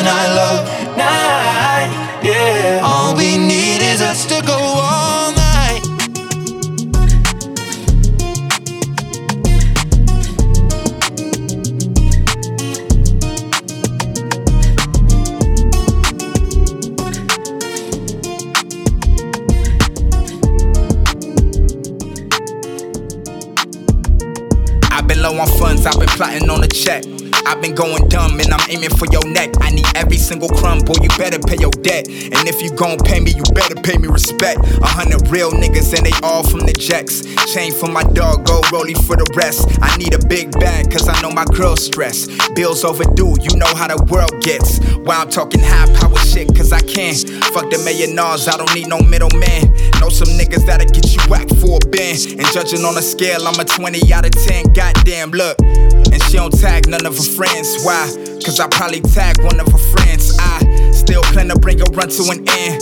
check. 26.76 27.15
I've 27.46 27.62
been 27.62 27.76
going 27.76 28.08
dumb 28.08 28.40
and 28.40 28.52
I'm 28.52 28.68
aiming 28.68 28.90
for 28.90 29.06
your 29.06 29.24
neck. 29.28 29.50
I 29.60 29.70
need 29.70 29.86
every 29.94 30.16
single 30.16 30.48
crumb, 30.48 30.80
boy, 30.80 30.98
you 31.00 31.08
better 31.16 31.38
pay 31.38 31.56
your 31.60 31.70
debt. 31.70 32.08
And 32.08 32.48
if 32.50 32.60
you 32.60 32.70
gon' 32.74 32.98
pay 32.98 33.20
me, 33.20 33.30
you 33.30 33.44
better 33.54 33.76
pay 33.76 33.96
me 33.98 34.08
respect. 34.08 34.58
A 34.82 34.86
hundred 34.86 35.28
real 35.28 35.52
niggas 35.52 35.94
and 35.96 36.04
they 36.04 36.12
all 36.26 36.42
from 36.42 36.66
the 36.66 36.72
jacks. 36.72 37.22
Chain 37.54 37.72
for 37.72 37.86
my 37.86 38.02
dog, 38.02 38.46
go 38.46 38.60
rollie 38.74 38.98
for 39.06 39.14
the 39.14 39.30
rest. 39.36 39.68
I 39.80 39.96
need 39.96 40.12
a 40.12 40.26
big 40.26 40.50
bag, 40.58 40.90
cause 40.90 41.08
I 41.08 41.14
know 41.22 41.30
my 41.30 41.44
girl's 41.44 41.86
stressed. 41.86 42.30
Bills 42.56 42.82
overdue, 42.84 43.36
you 43.40 43.56
know 43.56 43.72
how 43.78 43.86
the 43.86 44.02
world 44.10 44.42
gets. 44.42 44.82
Why 45.06 45.14
I'm 45.14 45.30
talking 45.30 45.60
high 45.62 45.86
power 45.94 46.18
shit, 46.18 46.50
cause 46.50 46.72
I 46.72 46.80
can. 46.80 47.14
Fuck 47.54 47.70
the 47.70 47.78
millionaires, 47.86 48.48
I 48.48 48.56
don't 48.58 48.74
need 48.74 48.88
no 48.88 48.98
middleman. 48.98 49.70
Know 50.02 50.10
some 50.10 50.34
niggas 50.34 50.66
that'll 50.66 50.90
get 50.90 51.14
you 51.14 51.22
whacked 51.30 51.54
for 51.62 51.78
a 51.78 51.86
band. 51.94 52.42
And 52.42 52.46
judging 52.50 52.84
on 52.84 52.98
a 52.98 53.02
scale, 53.02 53.46
I'm 53.46 53.58
a 53.60 53.64
20 53.64 54.12
out 54.12 54.26
of 54.26 54.32
10. 54.32 54.72
Goddamn, 54.74 55.30
look. 55.30 55.56
And 55.62 56.22
she 56.24 56.36
don't 56.36 56.52
tag 56.52 56.88
none 56.88 57.06
of 57.06 57.16
her 57.16 57.35
friends. 57.36 57.84
Why? 57.84 58.08
Cause 58.44 58.58
I 58.58 58.66
probably 58.68 59.00
tag 59.00 59.38
one 59.44 59.60
of 59.60 59.68
her 59.68 59.84
friends. 59.92 60.34
I 60.40 60.90
still 60.92 61.22
plan 61.22 61.48
to 61.48 61.58
bring 61.58 61.80
a 61.80 61.84
run 61.92 62.08
to 62.08 62.22
an 62.32 62.48
end. 62.48 62.80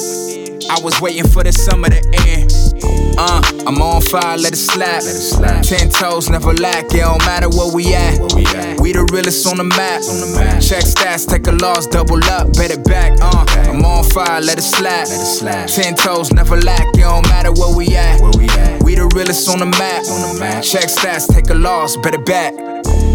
I 0.70 0.80
was 0.80 1.00
waiting 1.00 1.26
for 1.26 1.42
the 1.42 1.52
summer 1.52 1.88
to 1.88 2.00
end. 2.26 2.52
Uh, 3.18 3.42
I'm 3.66 3.82
on 3.82 4.00
fire, 4.00 4.36
let 4.38 4.52
it 4.52 4.56
slap. 4.56 5.02
Let 5.02 5.14
it 5.14 5.20
slap. 5.20 5.62
Ten 5.62 5.90
toes, 5.90 6.30
never 6.30 6.54
lack. 6.54 6.86
It 6.86 7.02
don't 7.02 7.18
matter 7.26 7.48
where 7.48 7.72
we 7.72 7.94
at. 7.94 8.18
We 8.80 8.92
the 8.92 9.08
realest 9.12 9.46
on 9.46 9.58
the 9.58 9.64
map. 9.64 10.02
On 10.02 10.20
the 10.20 10.38
map. 10.38 10.62
Check 10.62 10.84
stats, 10.84 11.28
take 11.28 11.46
a 11.46 11.52
loss, 11.52 11.86
double 11.86 12.22
up, 12.24 12.52
bet 12.54 12.70
it 12.70 12.84
back. 12.84 13.18
Uh, 13.20 13.44
I'm 13.68 13.84
on 13.84 14.04
fire, 14.04 14.40
let 14.40 14.58
it 14.58 14.62
slap. 14.62 15.08
Let 15.08 15.20
it 15.20 15.26
slap. 15.26 15.68
Ten 15.68 15.94
toes, 15.94 16.32
never 16.32 16.56
lack. 16.56 16.86
It 16.94 17.02
don't 17.02 17.26
matter 17.28 17.52
where 17.52 17.74
we 17.76 17.94
at. 17.96 18.20
We 18.82 18.94
the 18.94 19.10
realest 19.14 19.48
on 19.48 19.58
the 19.58 19.66
map. 19.66 20.62
Check 20.62 20.88
stats, 20.88 21.32
take 21.32 21.50
a 21.50 21.54
loss, 21.54 21.96
bet 21.96 22.14
it 22.14 22.24
back. 22.24 22.73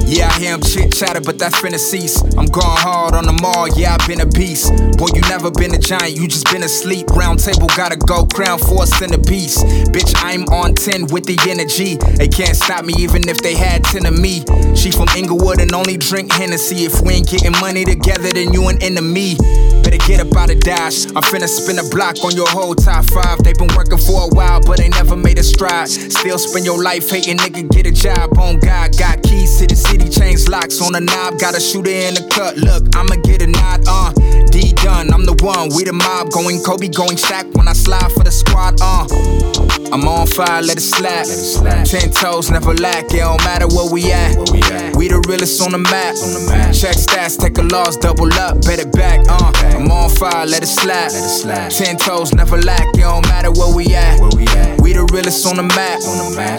Yeah, 0.09 0.27
I 0.27 0.39
hear 0.39 0.53
him 0.55 0.61
chit 0.61 0.91
chatter, 0.91 1.21
but 1.21 1.37
that 1.37 1.53
finna 1.53 1.77
cease. 1.77 2.23
I'm 2.33 2.49
going 2.49 2.81
hard 2.81 3.13
on 3.13 3.25
the 3.25 3.37
mall, 3.45 3.69
yeah, 3.77 3.93
I've 3.93 4.07
been 4.07 4.21
a 4.21 4.25
beast. 4.25 4.73
Boy, 4.97 5.13
you 5.13 5.21
never 5.29 5.51
been 5.51 5.71
a 5.75 5.77
giant, 5.77 6.17
you 6.17 6.27
just 6.27 6.49
been 6.51 6.63
asleep. 6.63 7.05
Round 7.13 7.37
table 7.37 7.67
gotta 7.77 7.95
go, 7.95 8.25
crown 8.25 8.57
for 8.57 8.81
a 8.81 8.87
centerpiece. 8.87 9.61
Bitch, 9.93 10.11
I'm 10.17 10.49
on 10.49 10.73
10 10.73 11.13
with 11.13 11.25
the 11.25 11.37
energy. 11.45 11.97
They 12.17 12.27
can't 12.27 12.57
stop 12.57 12.85
me 12.85 12.93
even 12.97 13.29
if 13.29 13.37
they 13.37 13.53
had 13.53 13.83
10 13.83 14.07
of 14.07 14.17
me. 14.17 14.41
She 14.75 14.89
from 14.89 15.09
Inglewood 15.15 15.61
and 15.61 15.71
only 15.75 15.97
drink 15.97 16.33
Hennessy. 16.33 16.89
If 16.89 17.01
we 17.01 17.21
ain't 17.21 17.29
getting 17.29 17.53
money 17.61 17.85
together, 17.85 18.33
then 18.33 18.51
you 18.51 18.67
an 18.67 18.81
enemy. 18.81 19.37
Better 19.83 20.01
get 20.09 20.25
up 20.25 20.35
out 20.35 20.49
of. 20.49 20.59
I'm 20.79 21.23
finna 21.23 21.47
spin 21.47 21.77
a 21.79 21.83
block 21.89 22.23
on 22.23 22.35
your 22.35 22.47
whole 22.47 22.73
top 22.73 23.03
five. 23.09 23.43
They 23.43 23.51
been 23.53 23.67
working 23.75 23.97
for 23.97 24.23
a 24.23 24.27
while, 24.29 24.61
but 24.61 24.77
they 24.77 24.87
never 24.87 25.15
made 25.15 25.37
a 25.37 25.43
stride. 25.43 25.89
Still 25.89 26.37
spend 26.39 26.65
your 26.65 26.81
life 26.81 27.09
hating, 27.09 27.37
nigga, 27.37 27.69
get 27.69 27.85
a 27.85 27.91
job 27.91 28.37
on 28.39 28.59
God. 28.59 28.95
Got 28.97 29.23
keys 29.23 29.59
to 29.59 29.67
the 29.67 29.75
city, 29.75 29.98
chains 30.07 30.47
locks 30.47 30.79
on 30.81 30.95
a 30.95 31.01
knob. 31.01 31.39
Got 31.39 31.57
a 31.57 31.59
shooter 31.59 31.91
in 31.91 32.13
the 32.13 32.27
cut. 32.29 32.55
Look, 32.57 32.95
I'ma 32.95 33.15
get 33.23 33.41
a 33.41 33.47
nod, 33.47 33.83
uh. 33.87 34.13
D 34.51 34.71
done, 34.83 35.13
I'm 35.13 35.25
the 35.25 35.35
one. 35.43 35.69
We 35.75 35.83
the 35.83 35.93
mob, 35.93 36.31
going 36.31 36.61
Kobe, 36.63 36.87
going 36.87 37.17
Shaq 37.17 37.55
when 37.55 37.67
I 37.67 37.73
slide 37.73 38.11
for 38.11 38.23
the 38.23 38.31
squad, 38.31 38.79
uh. 38.81 39.07
I'm 39.91 40.07
on 40.07 40.27
fire, 40.27 40.61
let 40.61 40.77
it 40.77 40.81
slap. 40.81 41.25
Ten 41.85 42.11
toes, 42.11 42.51
never 42.51 42.73
lack. 42.75 43.05
It 43.05 43.19
don't 43.19 43.43
matter 43.43 43.67
where 43.67 43.91
we 43.91 44.11
at. 44.11 44.37
We 44.95 45.07
the 45.07 45.23
realest 45.27 45.61
on 45.61 45.71
the 45.71 45.79
map. 45.79 46.13
Check 46.73 46.95
stats, 46.95 47.39
take 47.39 47.57
a 47.57 47.63
loss, 47.63 47.97
double 47.97 48.31
up, 48.33 48.61
bet 48.61 48.79
it 48.79 48.91
back. 48.91 49.25
Uh, 49.27 49.51
I'm 49.77 49.89
on 49.89 50.09
fire, 50.09 50.45
let 50.45 50.63
it 50.63 50.67
slap. 50.67 51.11
Ten 51.71 51.97
toes, 51.97 52.33
never 52.33 52.57
lack. 52.61 52.87
It 52.93 53.01
don't 53.01 53.27
matter 53.27 53.51
where 53.51 53.73
we 53.73 53.95
at. 53.95 54.19
We 54.81 54.93
the 54.93 55.09
realest 55.11 55.45
on 55.47 55.57
the 55.57 55.63
map. 55.63 55.99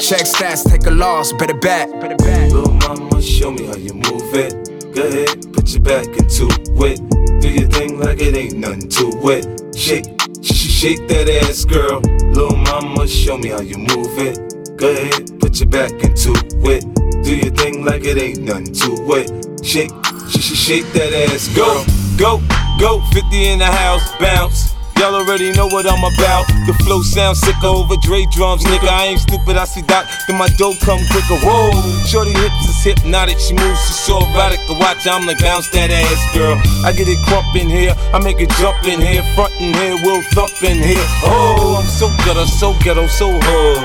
Check 0.00 0.26
stats, 0.26 0.68
take 0.68 0.86
a 0.86 0.90
loss, 0.90 1.32
bet 1.32 1.50
it 1.50 1.60
back. 1.60 1.88
Little 1.88 2.72
mama, 2.72 3.22
show 3.22 3.52
me 3.52 3.66
how 3.66 3.76
you 3.76 3.94
move 3.94 4.34
it. 4.34 4.69
Go 4.94 5.06
ahead, 5.06 5.52
put 5.52 5.68
your 5.72 5.82
back 5.82 6.06
into 6.18 6.48
it. 6.48 7.00
Do 7.40 7.48
your 7.48 7.68
thing 7.68 7.98
like 8.00 8.20
it 8.20 8.34
ain't 8.36 8.56
nothing 8.58 8.88
to 8.88 9.10
it. 9.30 9.76
Shake, 9.76 10.04
sh- 10.42 10.52
sh- 10.52 10.70
shake 10.70 11.08
that 11.08 11.28
ass, 11.44 11.64
girl. 11.64 12.00
Little 12.32 12.56
mama, 12.56 13.06
show 13.06 13.38
me 13.38 13.48
how 13.50 13.60
you 13.60 13.78
move 13.78 14.18
it. 14.18 14.36
Go 14.76 14.90
ahead, 14.90 15.38
put 15.40 15.60
your 15.60 15.68
back 15.68 15.92
into 16.02 16.32
it. 16.64 16.84
Do 17.24 17.36
your 17.36 17.54
thing 17.54 17.84
like 17.84 18.04
it 18.04 18.18
ain't 18.18 18.40
nothing 18.40 18.72
to 18.74 18.90
it. 19.16 19.64
Shake, 19.64 19.90
sh- 20.28 20.40
sh- 20.40 20.56
shake 20.58 20.92
that 20.92 21.12
ass, 21.32 21.48
go, 21.54 21.84
go, 22.18 22.42
go. 22.80 23.00
50 23.12 23.46
in 23.46 23.58
the 23.60 23.66
house, 23.66 24.02
bounce. 24.18 24.74
Y'all 25.00 25.16
already 25.16 25.50
know 25.52 25.64
what 25.64 25.88
I'm 25.88 26.04
about. 26.04 26.44
The 26.68 26.76
flow 26.84 27.00
sounds 27.00 27.40
sick 27.40 27.56
over 27.64 27.96
Dre 27.96 28.26
drums, 28.36 28.62
nigga. 28.68 28.84
I 28.84 29.06
ain't 29.06 29.20
stupid, 29.24 29.56
I 29.56 29.64
see 29.64 29.80
Doc, 29.80 30.04
then 30.28 30.36
my 30.36 30.46
dope 30.60 30.76
come 30.84 31.00
quicker. 31.08 31.40
Whoa, 31.40 31.72
shorty 32.04 32.36
hips 32.36 32.68
is 32.68 32.84
hypnotic, 32.84 33.40
she 33.40 33.56
moves, 33.56 33.80
she's 33.88 33.96
so 33.96 34.20
erotic. 34.20 34.60
To 34.68 34.76
watch, 34.76 35.08
I'm 35.08 35.24
like 35.24 35.40
bounce 35.40 35.72
that 35.72 35.88
ass, 35.88 36.20
girl. 36.36 36.60
I 36.84 36.92
get 36.92 37.08
it 37.08 37.16
crump 37.24 37.48
in 37.56 37.72
here, 37.72 37.96
I 38.12 38.20
make 38.20 38.44
it 38.44 38.52
jump 38.60 38.84
in 38.84 39.00
here, 39.00 39.24
front 39.32 39.56
in 39.56 39.72
here, 39.72 39.96
we'll 40.04 40.20
thump 40.36 40.52
in 40.60 40.76
here. 40.76 41.06
Oh, 41.24 41.80
I'm 41.80 41.88
so 41.88 42.12
ghetto, 42.28 42.44
so 42.44 42.76
ghetto, 42.84 43.08
so 43.08 43.32
hood. 43.32 43.80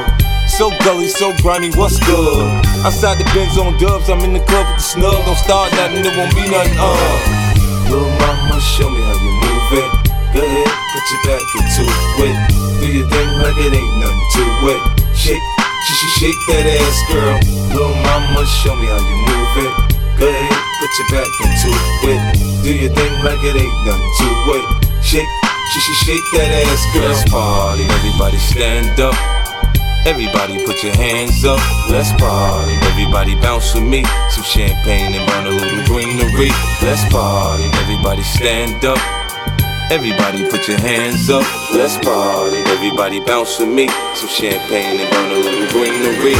So 0.51 0.67
gully, 0.83 1.07
so 1.07 1.31
grimy, 1.39 1.71
what's 1.79 1.95
good? 2.03 2.43
Outside 2.83 3.23
the 3.23 3.27
Benz 3.31 3.55
on 3.55 3.79
dubs, 3.79 4.11
I'm 4.11 4.19
in 4.27 4.35
the 4.35 4.43
club 4.43 4.67
with 4.67 4.83
the 4.83 4.83
snug. 4.83 5.23
Don't 5.23 5.39
start 5.39 5.71
nothing, 5.79 6.03
there 6.03 6.11
won't 6.11 6.35
be 6.35 6.43
nothing, 6.51 6.75
uh. 6.75 7.87
Little 7.87 8.11
mama, 8.19 8.59
show 8.59 8.91
me 8.91 8.99
how 8.99 9.15
you 9.15 9.31
move 9.31 9.79
it. 9.79 9.91
Go 10.35 10.43
ahead, 10.43 10.74
put 10.95 11.05
your 11.11 11.23
back 11.27 11.43
into 11.59 11.83
it. 12.23 12.35
Do 12.79 12.87
your 12.87 13.07
thing 13.11 13.29
like 13.43 13.57
it 13.59 13.73
ain't 13.75 13.95
nothing 13.99 14.27
to 14.39 14.43
it. 14.71 14.81
Shake, 15.15 15.43
sh- 15.83 15.95
sh- 15.99 16.13
shake 16.23 16.41
that 16.47 16.65
ass, 16.71 16.97
girl. 17.11 17.35
Little 17.75 17.95
mama, 18.07 18.45
show 18.63 18.75
me 18.79 18.87
how 18.87 18.99
you 19.03 19.17
move 19.27 19.53
it. 19.67 19.73
Go 20.15 20.25
ahead, 20.31 20.55
put 20.79 20.91
your 20.95 21.07
back 21.11 21.31
into 21.43 21.69
it. 22.15 22.21
Do 22.63 22.71
your 22.71 22.91
thing 22.95 23.13
like 23.23 23.41
it 23.43 23.55
ain't 23.59 23.77
nothing 23.83 24.11
to 24.23 24.27
it. 24.55 24.65
Shake, 25.03 25.27
sh- 25.75 25.83
sh- 25.83 25.99
shake 26.07 26.27
that 26.39 26.63
ass, 26.63 26.81
girl. 26.95 27.11
Let's 27.11 27.27
party, 27.29 27.83
everybody 27.83 28.37
stand 28.37 28.99
up. 28.99 29.15
Everybody 30.05 30.63
put 30.65 30.83
your 30.83 30.95
hands 30.95 31.43
up, 31.43 31.59
let's 31.89 32.11
party. 32.21 32.73
Everybody 32.93 33.33
bounce 33.35 33.73
with 33.73 33.83
me. 33.83 34.03
Some 34.29 34.43
champagne 34.43 35.15
and 35.15 35.25
burn 35.27 35.47
a 35.47 35.49
little 35.49 35.83
greenery. 35.89 36.51
Let's 36.83 37.03
party. 37.11 37.65
Everybody 37.81 38.21
stand 38.21 38.85
up. 38.85 38.99
Everybody 39.91 40.49
put 40.49 40.67
your 40.67 40.79
hands 40.79 41.29
up, 41.29 41.45
let's 41.71 41.95
party. 41.97 42.57
Everybody 42.73 43.19
bounce 43.19 43.59
with 43.59 43.69
me. 43.69 43.87
Some 44.15 44.29
champagne 44.29 44.99
and 44.99 45.11
burn 45.11 45.29
a 45.29 45.35
little 45.35 45.67
greenery. 45.71 46.35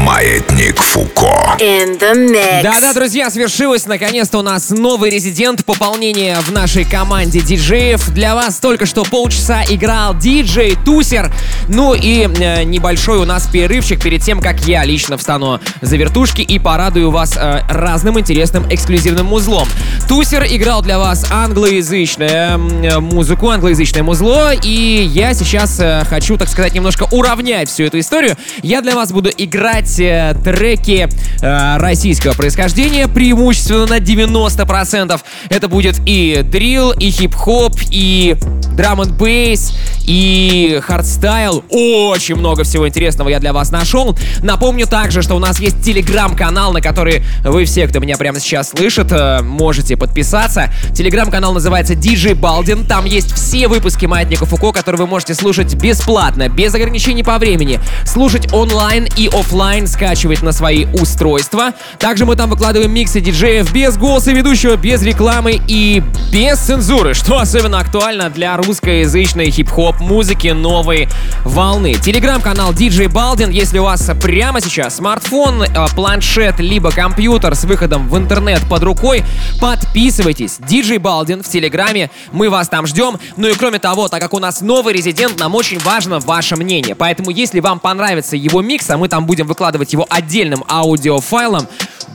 Маятник 0.00 0.76
Фуко. 0.80 1.56
In 1.60 1.96
the 1.96 2.14
mix. 2.14 2.62
Да-да, 2.64 2.92
друзья, 2.92 3.30
свершилось 3.30 3.86
наконец-то 3.86 4.38
у 4.38 4.42
нас 4.42 4.70
новый 4.70 5.10
резидент 5.10 5.64
пополнения 5.64 6.36
в 6.40 6.50
нашей 6.50 6.84
команде 6.84 7.40
диджеев. 7.40 8.10
Для 8.10 8.34
вас 8.34 8.58
только 8.58 8.84
что 8.84 9.04
полчаса 9.04 9.62
играл 9.68 10.14
диджей 10.14 10.76
Тусер. 10.84 11.32
Ну 11.68 11.94
и 11.94 12.26
э, 12.26 12.64
небольшой 12.64 13.18
у 13.18 13.24
нас 13.24 13.46
перерывчик 13.46 14.02
перед 14.02 14.22
тем, 14.22 14.40
как 14.40 14.66
я 14.66 14.84
лично 14.84 15.16
встану 15.16 15.60
за 15.80 15.96
вертушки 15.96 16.42
и 16.42 16.58
порадую 16.58 17.12
вас 17.12 17.36
э, 17.36 17.60
разным 17.68 18.18
интересным 18.18 18.66
эксклюзивным 18.68 19.26
музлом. 19.26 19.68
Тусер 20.08 20.44
играл 20.48 20.82
для 20.82 20.98
вас 20.98 21.30
англоязычную 21.30 22.23
э, 22.30 22.98
музыку, 23.00 23.48
англоязычное 23.48 24.02
музло, 24.02 24.52
и 24.52 25.08
я 25.12 25.34
сейчас 25.34 25.78
э, 25.80 26.04
хочу, 26.08 26.36
так 26.36 26.48
сказать, 26.48 26.74
немножко 26.74 27.06
уравнять 27.10 27.68
всю 27.68 27.84
эту 27.84 27.98
историю. 27.98 28.36
Я 28.62 28.80
для 28.80 28.94
вас 28.94 29.12
буду 29.12 29.30
играть 29.36 29.98
э, 29.98 30.36
треки 30.44 31.08
э, 31.42 31.76
российского 31.78 32.32
происхождения, 32.34 33.08
преимущественно 33.08 33.86
на 33.86 33.98
90%. 33.98 35.20
Это 35.50 35.68
будет 35.68 36.00
и 36.06 36.42
дрил, 36.42 36.92
и 36.92 37.10
хип-хоп, 37.10 37.74
и 37.90 38.36
драм 38.76 39.00
н 39.00 39.12
бейс, 39.12 39.72
и 40.06 40.80
хардстайл. 40.82 41.64
Очень 41.70 42.36
много 42.36 42.64
всего 42.64 42.88
интересного 42.88 43.28
я 43.28 43.40
для 43.40 43.52
вас 43.52 43.70
нашел. 43.70 44.16
Напомню 44.42 44.86
также, 44.86 45.22
что 45.22 45.34
у 45.34 45.38
нас 45.38 45.60
есть 45.60 45.82
телеграм-канал, 45.82 46.72
на 46.72 46.80
который 46.80 47.24
вы 47.42 47.64
все, 47.64 47.86
кто 47.86 48.00
меня 48.00 48.16
прямо 48.16 48.40
сейчас 48.40 48.70
слышит, 48.70 49.10
э, 49.12 49.40
можете 49.42 49.96
подписаться. 49.96 50.70
Телеграм-канал 50.92 51.54
называется 51.54 51.94
DJ 51.94 52.34
Балдин. 52.34 52.86
Там 52.86 53.04
есть 53.04 53.32
все 53.32 53.68
выпуски 53.68 54.06
Маятника 54.06 54.46
Фуко, 54.46 54.72
которые 54.72 55.02
вы 55.02 55.06
можете 55.06 55.34
слушать 55.34 55.74
бесплатно, 55.74 56.48
без 56.48 56.74
ограничений 56.74 57.22
по 57.22 57.38
времени. 57.38 57.80
Слушать 58.04 58.52
онлайн 58.52 59.06
и 59.16 59.28
офлайн, 59.28 59.86
скачивать 59.86 60.42
на 60.42 60.52
свои 60.52 60.86
устройства. 60.86 61.72
Также 61.98 62.26
мы 62.26 62.36
там 62.36 62.50
выкладываем 62.50 62.92
миксы 62.92 63.20
диджеев 63.20 63.72
без 63.72 63.96
голоса 63.96 64.32
ведущего, 64.32 64.76
без 64.76 65.02
рекламы 65.02 65.60
и 65.66 66.02
без 66.32 66.58
цензуры, 66.58 67.14
что 67.14 67.38
особенно 67.38 67.78
актуально 67.78 68.30
для 68.30 68.56
русскоязычной 68.56 69.50
хип-хоп 69.50 69.93
музыки 70.00 70.48
новой 70.48 71.08
волны. 71.44 71.94
Телеграм-канал 71.94 72.72
DJ 72.72 73.08
Балдин. 73.08 73.50
Если 73.50 73.78
у 73.78 73.84
вас 73.84 74.10
прямо 74.22 74.60
сейчас 74.60 74.96
смартфон, 74.96 75.62
э, 75.62 75.68
планшет, 75.94 76.60
либо 76.60 76.90
компьютер 76.90 77.54
с 77.54 77.64
выходом 77.64 78.08
в 78.08 78.16
интернет 78.16 78.60
под 78.68 78.82
рукой, 78.82 79.24
подписывайтесь. 79.60 80.58
DJ 80.58 80.98
Балдин 80.98 81.42
в 81.42 81.48
Телеграме. 81.48 82.10
Мы 82.32 82.50
вас 82.50 82.68
там 82.68 82.86
ждем. 82.86 83.18
Ну 83.36 83.48
и 83.48 83.54
кроме 83.54 83.78
того, 83.78 84.08
так 84.08 84.20
как 84.20 84.34
у 84.34 84.38
нас 84.38 84.60
новый 84.60 84.94
резидент, 84.94 85.38
нам 85.38 85.54
очень 85.54 85.78
важно 85.78 86.20
ваше 86.20 86.56
мнение. 86.56 86.94
Поэтому, 86.94 87.30
если 87.30 87.60
вам 87.60 87.78
понравится 87.78 88.36
его 88.36 88.62
микс, 88.62 88.88
а 88.90 88.96
мы 88.96 89.08
там 89.08 89.26
будем 89.26 89.46
выкладывать 89.46 89.92
его 89.92 90.06
отдельным 90.08 90.64
аудиофайлом, 90.68 91.66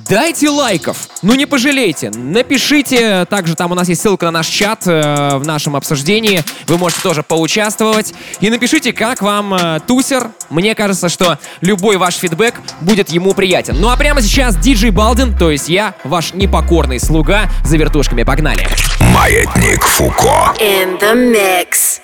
Дайте 0.10 0.50
лайков, 0.50 1.08
ну 1.22 1.36
не 1.36 1.46
пожалейте. 1.46 2.10
Напишите, 2.10 3.26
также 3.30 3.54
там 3.54 3.72
у 3.72 3.76
нас 3.76 3.90
есть 3.90 4.02
ссылка 4.02 4.26
на 4.26 4.32
наш 4.32 4.48
чат 4.48 4.88
э, 4.88 5.38
в 5.38 5.46
нашем 5.46 5.76
обсуждении. 5.76 6.44
Вы 6.66 6.80
можете 6.80 7.04
тоже 7.04 7.22
поучаствовать. 7.22 7.69
И 8.40 8.50
напишите, 8.50 8.94
как 8.94 9.22
вам 9.22 9.54
э, 9.54 9.80
тусер. 9.88 10.32
Мне 10.50 10.76
кажется, 10.76 11.10
что 11.10 11.38
любой 11.62 11.98
ваш 11.98 12.16
фидбэк 12.16 12.56
будет 12.82 13.10
ему 13.10 13.34
приятен. 13.34 13.76
Ну 13.80 13.90
а 13.90 13.98
прямо 13.98 14.22
сейчас 14.22 14.56
диджей 14.58 14.92
Балдин, 14.92 15.38
то 15.38 15.52
есть 15.52 15.70
я, 15.70 15.94
ваш 16.04 16.34
непокорный 16.34 17.00
слуга, 17.00 17.44
за 17.64 17.78
вертушками 17.78 18.24
погнали. 18.24 18.68
Маятник 19.14 19.84
Фуко. 19.84 20.54
In 20.60 21.00
the 21.00 21.14
mix. 21.16 22.02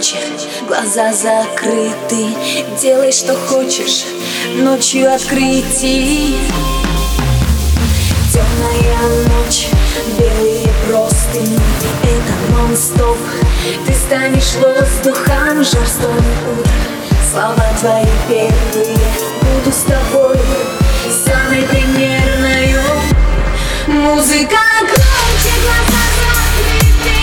громче, 0.00 0.16
глаза 0.66 1.12
закрыты 1.12 2.34
Делай, 2.80 3.12
что 3.12 3.34
хочешь, 3.34 4.04
ночью 4.56 5.12
открытий. 5.12 6.36
Темная 8.32 9.26
ночь, 9.28 9.68
белые 10.18 10.66
простыни 10.86 11.58
Это 12.02 12.52
нон-стоп, 12.52 13.18
ты 13.86 13.92
станешь 13.92 14.54
воздухом 14.54 15.64
Жар 15.64 15.86
стонет 15.86 16.40
утро, 16.58 16.72
слова 17.30 17.64
твои 17.80 18.06
первые 18.28 18.96
Буду 19.40 19.72
с 19.72 19.82
тобой. 19.82 20.38
Самой 21.24 21.62
примерною 21.64 22.80
Музыка 23.88 24.56
громче, 24.82 25.52
глаза 25.62 26.02
закрыты. 26.20 27.19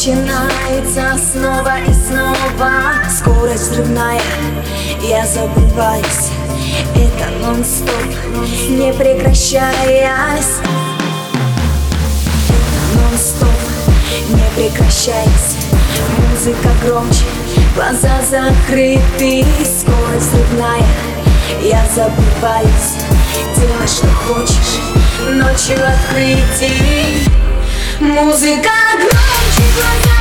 Начинается 0.00 1.18
снова 1.30 1.78
и 1.86 1.92
снова. 1.92 2.70
Скорость 3.10 3.70
взрывная, 3.70 4.20
я 5.02 5.26
забываюсь. 5.26 6.30
Это 6.94 7.30
нон-стоп, 7.42 7.90
не 8.70 8.94
прекращаясь. 8.94 10.56
Нон-стоп, 12.94 13.48
не 14.30 14.44
прекращаясь. 14.56 15.56
Музыка 16.30 16.70
громче, 16.82 17.26
глаза 17.74 18.22
закрыты. 18.22 19.44
Скорость 19.62 20.32
взрывная, 20.32 20.86
я 21.62 21.84
забываюсь. 21.94 22.94
Делай, 23.54 23.86
что 23.86 24.06
хочешь, 24.06 24.80
ночью 25.28 25.76
открытий. 25.86 27.28
Музыка 28.00 28.70
глаза 29.75 30.18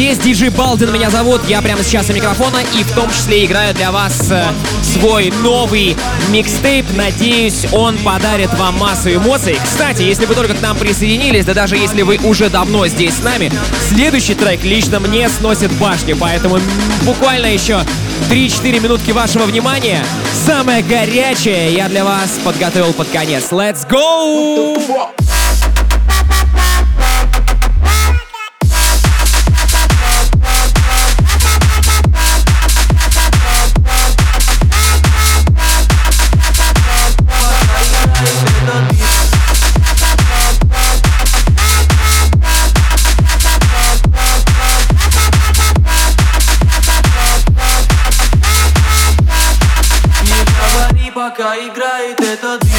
Здесь, 0.00 0.16
диджей 0.16 0.48
Балдин 0.48 0.90
меня 0.94 1.10
зовут, 1.10 1.42
я 1.46 1.60
прямо 1.60 1.82
сейчас 1.82 2.08
у 2.08 2.14
микрофона 2.14 2.56
и 2.74 2.84
в 2.84 2.92
том 2.92 3.10
числе 3.10 3.44
играю 3.44 3.74
для 3.74 3.92
вас 3.92 4.30
э, 4.30 4.44
свой 4.82 5.30
новый 5.42 5.94
микстейп, 6.30 6.86
надеюсь, 6.96 7.66
он 7.70 7.98
подарит 7.98 8.48
вам 8.54 8.78
массу 8.78 9.14
эмоций. 9.14 9.58
Кстати, 9.62 10.00
если 10.00 10.24
вы 10.24 10.34
только 10.34 10.54
к 10.54 10.62
нам 10.62 10.78
присоединились, 10.78 11.44
да 11.44 11.52
даже 11.52 11.76
если 11.76 12.00
вы 12.00 12.16
уже 12.24 12.48
давно 12.48 12.86
здесь 12.86 13.12
с 13.16 13.22
нами, 13.22 13.52
следующий 13.90 14.32
трек 14.32 14.64
лично 14.64 15.00
мне 15.00 15.28
сносит 15.28 15.70
башню, 15.72 16.16
поэтому 16.16 16.58
буквально 17.02 17.52
еще 17.52 17.84
3-4 18.30 18.80
минутки 18.80 19.10
вашего 19.10 19.42
внимания. 19.42 20.02
Самое 20.46 20.82
горячее 20.82 21.74
я 21.74 21.90
для 21.90 22.06
вас 22.06 22.40
подготовил 22.42 22.94
под 22.94 23.08
конец. 23.08 23.48
Let's 23.50 23.86
go! 23.86 25.19
играет 51.40 52.20
этот 52.20 52.69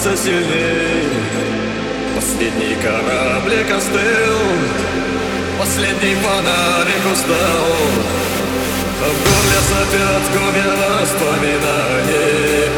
оказался 0.00 0.16
сильней 0.16 1.04
Последний 2.14 2.74
кораблик 2.76 3.70
остыл. 3.70 4.38
Последний 5.58 6.14
фонарик 6.16 7.12
устал. 7.12 7.76
В 8.98 9.00
горле 9.24 9.60
сопят 9.68 10.24
комья 10.34 10.72
воспоминаний. 11.00 12.68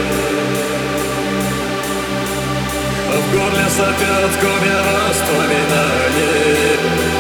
В 3.09 3.11
горле 3.33 3.66
сопят 3.70 4.33
комья 4.41 4.81
воспоминаний 5.09 7.11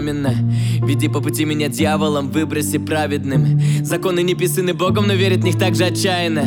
пламенная 0.00 0.39
Веди 0.90 1.06
по 1.06 1.20
пути 1.20 1.44
меня 1.44 1.68
дьяволом 1.68 2.30
Выброси 2.30 2.78
праведным. 2.78 3.60
Законы 3.84 4.24
не 4.24 4.34
писаны 4.34 4.74
Богом, 4.74 5.06
но 5.06 5.14
верит 5.14 5.42
в 5.42 5.44
них 5.44 5.56
так 5.56 5.76
же 5.76 5.84
отчаянно. 5.84 6.42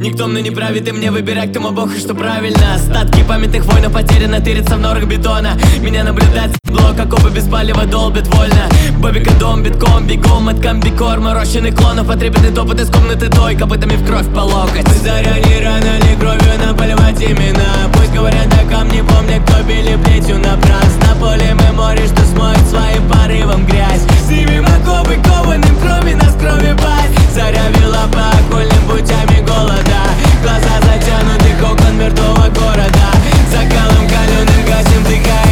Никто 0.00 0.28
мной 0.28 0.42
не 0.42 0.52
правит 0.52 0.86
и 0.86 0.92
мне 0.92 1.10
выбирать, 1.10 1.52
кому 1.52 1.72
Бог 1.72 1.92
и 1.96 1.98
что 1.98 2.14
правильно. 2.14 2.76
Остатки 2.76 3.24
памятных 3.24 3.64
войн 3.64 3.92
потеряно 3.92 4.40
Тырится 4.40 4.76
в 4.76 4.80
норах 4.80 5.04
бетона. 5.06 5.58
Меня 5.82 6.04
наблюдать 6.04 6.52
блок, 6.62 6.96
окопы 6.96 7.30
без 7.30 7.48
палева 7.48 7.86
долбит 7.86 8.28
вольно. 8.28 8.68
Бобика 9.00 9.32
дом 9.40 9.64
битком, 9.64 10.06
бегом 10.06 10.48
от 10.48 10.60
комбикорма 10.60 11.34
Рощины 11.34 11.72
клонов, 11.72 12.06
потребный 12.06 12.52
топот 12.52 12.80
из 12.80 12.90
комнаты 12.90 13.28
той. 13.28 13.56
Копытами 13.56 13.96
в 13.96 14.06
кровь 14.06 14.32
по 14.32 14.42
локоть. 14.42 14.86
Заря 15.02 15.40
не 15.40 15.58
рано 15.60 15.98
ли 16.04 16.14
кровью 16.20 16.56
наполивать 16.64 17.20
имена 17.20 17.90
Пусть 17.94 18.12
говорят 18.12 18.46
о 18.54 18.64
камне, 18.70 19.02
помня, 19.02 19.42
кто 19.44 19.60
били 19.64 19.98
плетью 20.04 20.38
напрасно. 20.38 21.16
Поле 21.20 21.52
мы 21.54 21.72
море, 21.72 22.06
что 22.06 22.22
смоет 22.26 22.64
своим 22.68 23.08
порывом 23.08 23.66
грязь 23.66 23.87
Снимем 24.26 24.66
оковы 24.66 25.16
кованым, 25.22 25.76
крови 25.80 26.14
нас 26.14 26.34
крови 26.34 26.74
пасть. 26.76 27.34
Заря 27.34 27.68
вела 27.78 28.06
по 28.12 28.28
окольным 28.38 28.82
путями 28.88 29.40
голода. 29.46 30.00
Глаза 30.42 30.80
затянутых 30.82 31.62
окон 31.62 31.98
мертвого 31.98 32.48
города. 32.48 33.08
Закалом 33.50 34.06
каленым 34.08 34.64
гасим, 34.66 35.02
вдыхая 35.04 35.47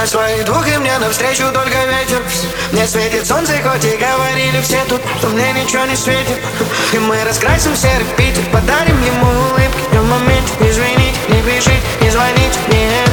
на 0.00 0.06
своих 0.06 0.46
двух 0.46 0.66
и 0.66 0.78
мне 0.78 0.98
навстречу 0.98 1.44
только 1.52 1.76
ветер. 1.84 2.22
Мне 2.72 2.86
светит 2.86 3.26
солнце, 3.26 3.52
хоть 3.62 3.84
и 3.84 3.98
говорили 3.98 4.58
все 4.62 4.82
тут, 4.88 5.02
что 5.18 5.28
мне 5.28 5.52
ничего 5.52 5.84
не 5.84 5.94
светит. 5.94 6.38
И 6.94 6.98
мы 6.98 7.22
раскрасим 7.22 7.76
серый 7.76 8.06
Питер, 8.16 8.42
подарим 8.50 8.98
ему 9.04 9.26
улыбки 9.26 9.96
в 9.96 10.04
моменте. 10.08 10.52
Не 10.60 10.72
звонить, 10.72 11.16
не 11.28 11.42
пишите, 11.42 11.82
не 12.00 12.10
звонить 12.10 12.58
нет. 12.68 13.10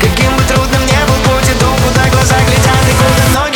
Каким 0.00 0.36
бы 0.36 0.42
трудным 0.48 0.84
не 0.84 1.00
был 1.06 1.18
путь, 1.30 1.48
иду, 1.48 1.70
куда 1.86 2.02
глаза 2.10 2.36
глядят 2.48 2.84
и 2.88 2.94
куда 2.98 3.40
ноги 3.40 3.49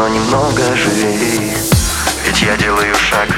но 0.00 0.08
немного 0.08 0.62
живей. 0.76 1.52
Ведь 2.24 2.40
я 2.40 2.56
делаю 2.56 2.94
шаг, 2.94 3.28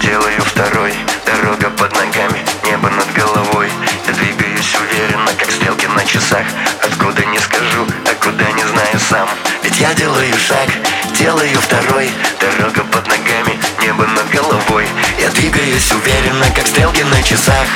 делаю 0.00 0.40
второй. 0.44 0.94
Дорога 1.26 1.68
под 1.70 1.92
ногами, 1.94 2.44
небо 2.64 2.88
над 2.90 3.12
головой. 3.12 3.68
Я 4.06 4.12
двигаюсь 4.12 4.72
уверенно, 4.76 5.32
как 5.36 5.50
стрелки 5.50 5.86
на 5.86 6.04
часах. 6.04 6.46
Откуда 6.80 7.24
не 7.24 7.38
скажу, 7.40 7.84
а 8.06 8.14
куда 8.24 8.52
не 8.52 8.62
знаю 8.62 9.00
сам. 9.10 9.28
Ведь 9.64 9.80
я 9.80 9.92
делаю 9.94 10.36
шаг, 10.38 10.68
делаю 11.18 11.60
второй. 11.60 12.08
Дорога 12.38 12.84
под 12.84 13.04
ногами, 13.08 13.58
небо 13.80 14.06
над 14.06 14.30
головой. 14.30 14.86
Я 15.20 15.28
двигаюсь 15.30 15.90
уверенно, 15.90 16.46
как 16.54 16.68
стрелки 16.68 17.02
на 17.02 17.20
часах. 17.24 17.66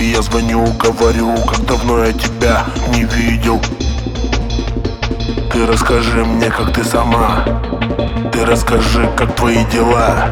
И 0.00 0.10
я 0.10 0.22
звоню, 0.22 0.64
говорю, 0.74 1.34
как 1.46 1.66
давно 1.66 2.04
я 2.04 2.12
тебя 2.12 2.64
не 2.94 3.02
видел. 3.02 3.60
Ты 5.50 5.66
расскажи 5.66 6.24
мне, 6.24 6.50
как 6.50 6.72
ты 6.72 6.84
сама. 6.84 7.44
Ты 8.32 8.44
расскажи, 8.44 9.10
как 9.16 9.34
твои 9.34 9.64
дела. 9.66 10.28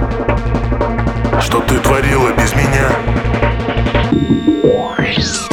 Что 1.41 1.61
ты 1.63 1.79
творила 1.79 2.31
без 2.33 2.55
меня? 2.55 2.91
Милая 5.07 5.46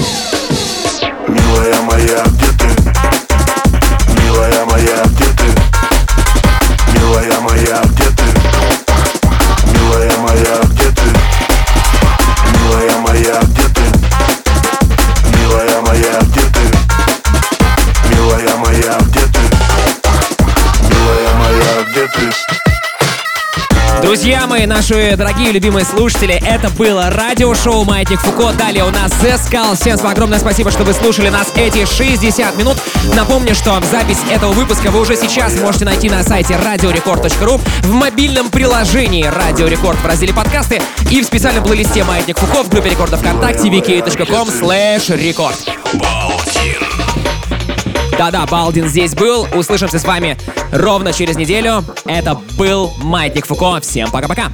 Мои, 24.63 24.69
наши 24.69 25.17
дорогие 25.17 25.51
любимые 25.51 25.83
слушатели, 25.83 26.35
это 26.35 26.69
было 26.69 27.09
радиошоу 27.09 27.83
«Маятник 27.83 28.21
Фуко». 28.21 28.53
Далее 28.53 28.85
у 28.85 28.91
нас 28.91 29.11
The 29.21 29.35
Skull. 29.35 29.75
Всем 29.75 29.97
вам 29.97 30.11
огромное 30.11 30.39
спасибо, 30.39 30.71
что 30.71 30.85
вы 30.85 30.93
слушали 30.93 31.27
нас 31.27 31.51
эти 31.57 31.85
60 31.85 32.57
минут. 32.57 32.77
Напомню, 33.13 33.55
что 33.55 33.77
запись 33.91 34.19
этого 34.31 34.53
выпуска 34.53 34.89
вы 34.89 35.01
уже 35.01 35.17
сейчас 35.17 35.59
можете 35.59 35.83
найти 35.83 36.09
на 36.09 36.23
сайте 36.23 36.53
radiorecord.ru 36.53 37.59
в 37.81 37.91
мобильном 37.91 38.49
приложении 38.49 39.25
Радио 39.25 39.67
Рекорд 39.67 39.99
в 39.99 40.05
разделе 40.05 40.33
подкасты 40.33 40.81
и 41.11 41.21
в 41.21 41.25
специальном 41.25 41.65
плейлисте 41.65 42.05
«Маятник 42.05 42.37
Фуко» 42.37 42.63
в 42.63 42.69
группе 42.69 42.91
рекордов 42.91 43.19
ВКонтакте 43.19 43.67
vk.com 43.67 44.47
slash 44.47 45.09
record. 45.09 45.57
Да-да, 48.17 48.45
Балдин 48.45 48.87
здесь 48.87 49.13
был. 49.13 49.45
Услышимся 49.53 49.99
с 49.99 50.05
вами 50.05 50.37
ровно 50.73 51.13
через 51.13 51.37
неделю. 51.37 51.83
Это 52.05 52.37
был 52.57 52.91
Маятник 53.01 53.45
Фуко. 53.45 53.79
Всем 53.79 54.11
пока-пока. 54.11 54.51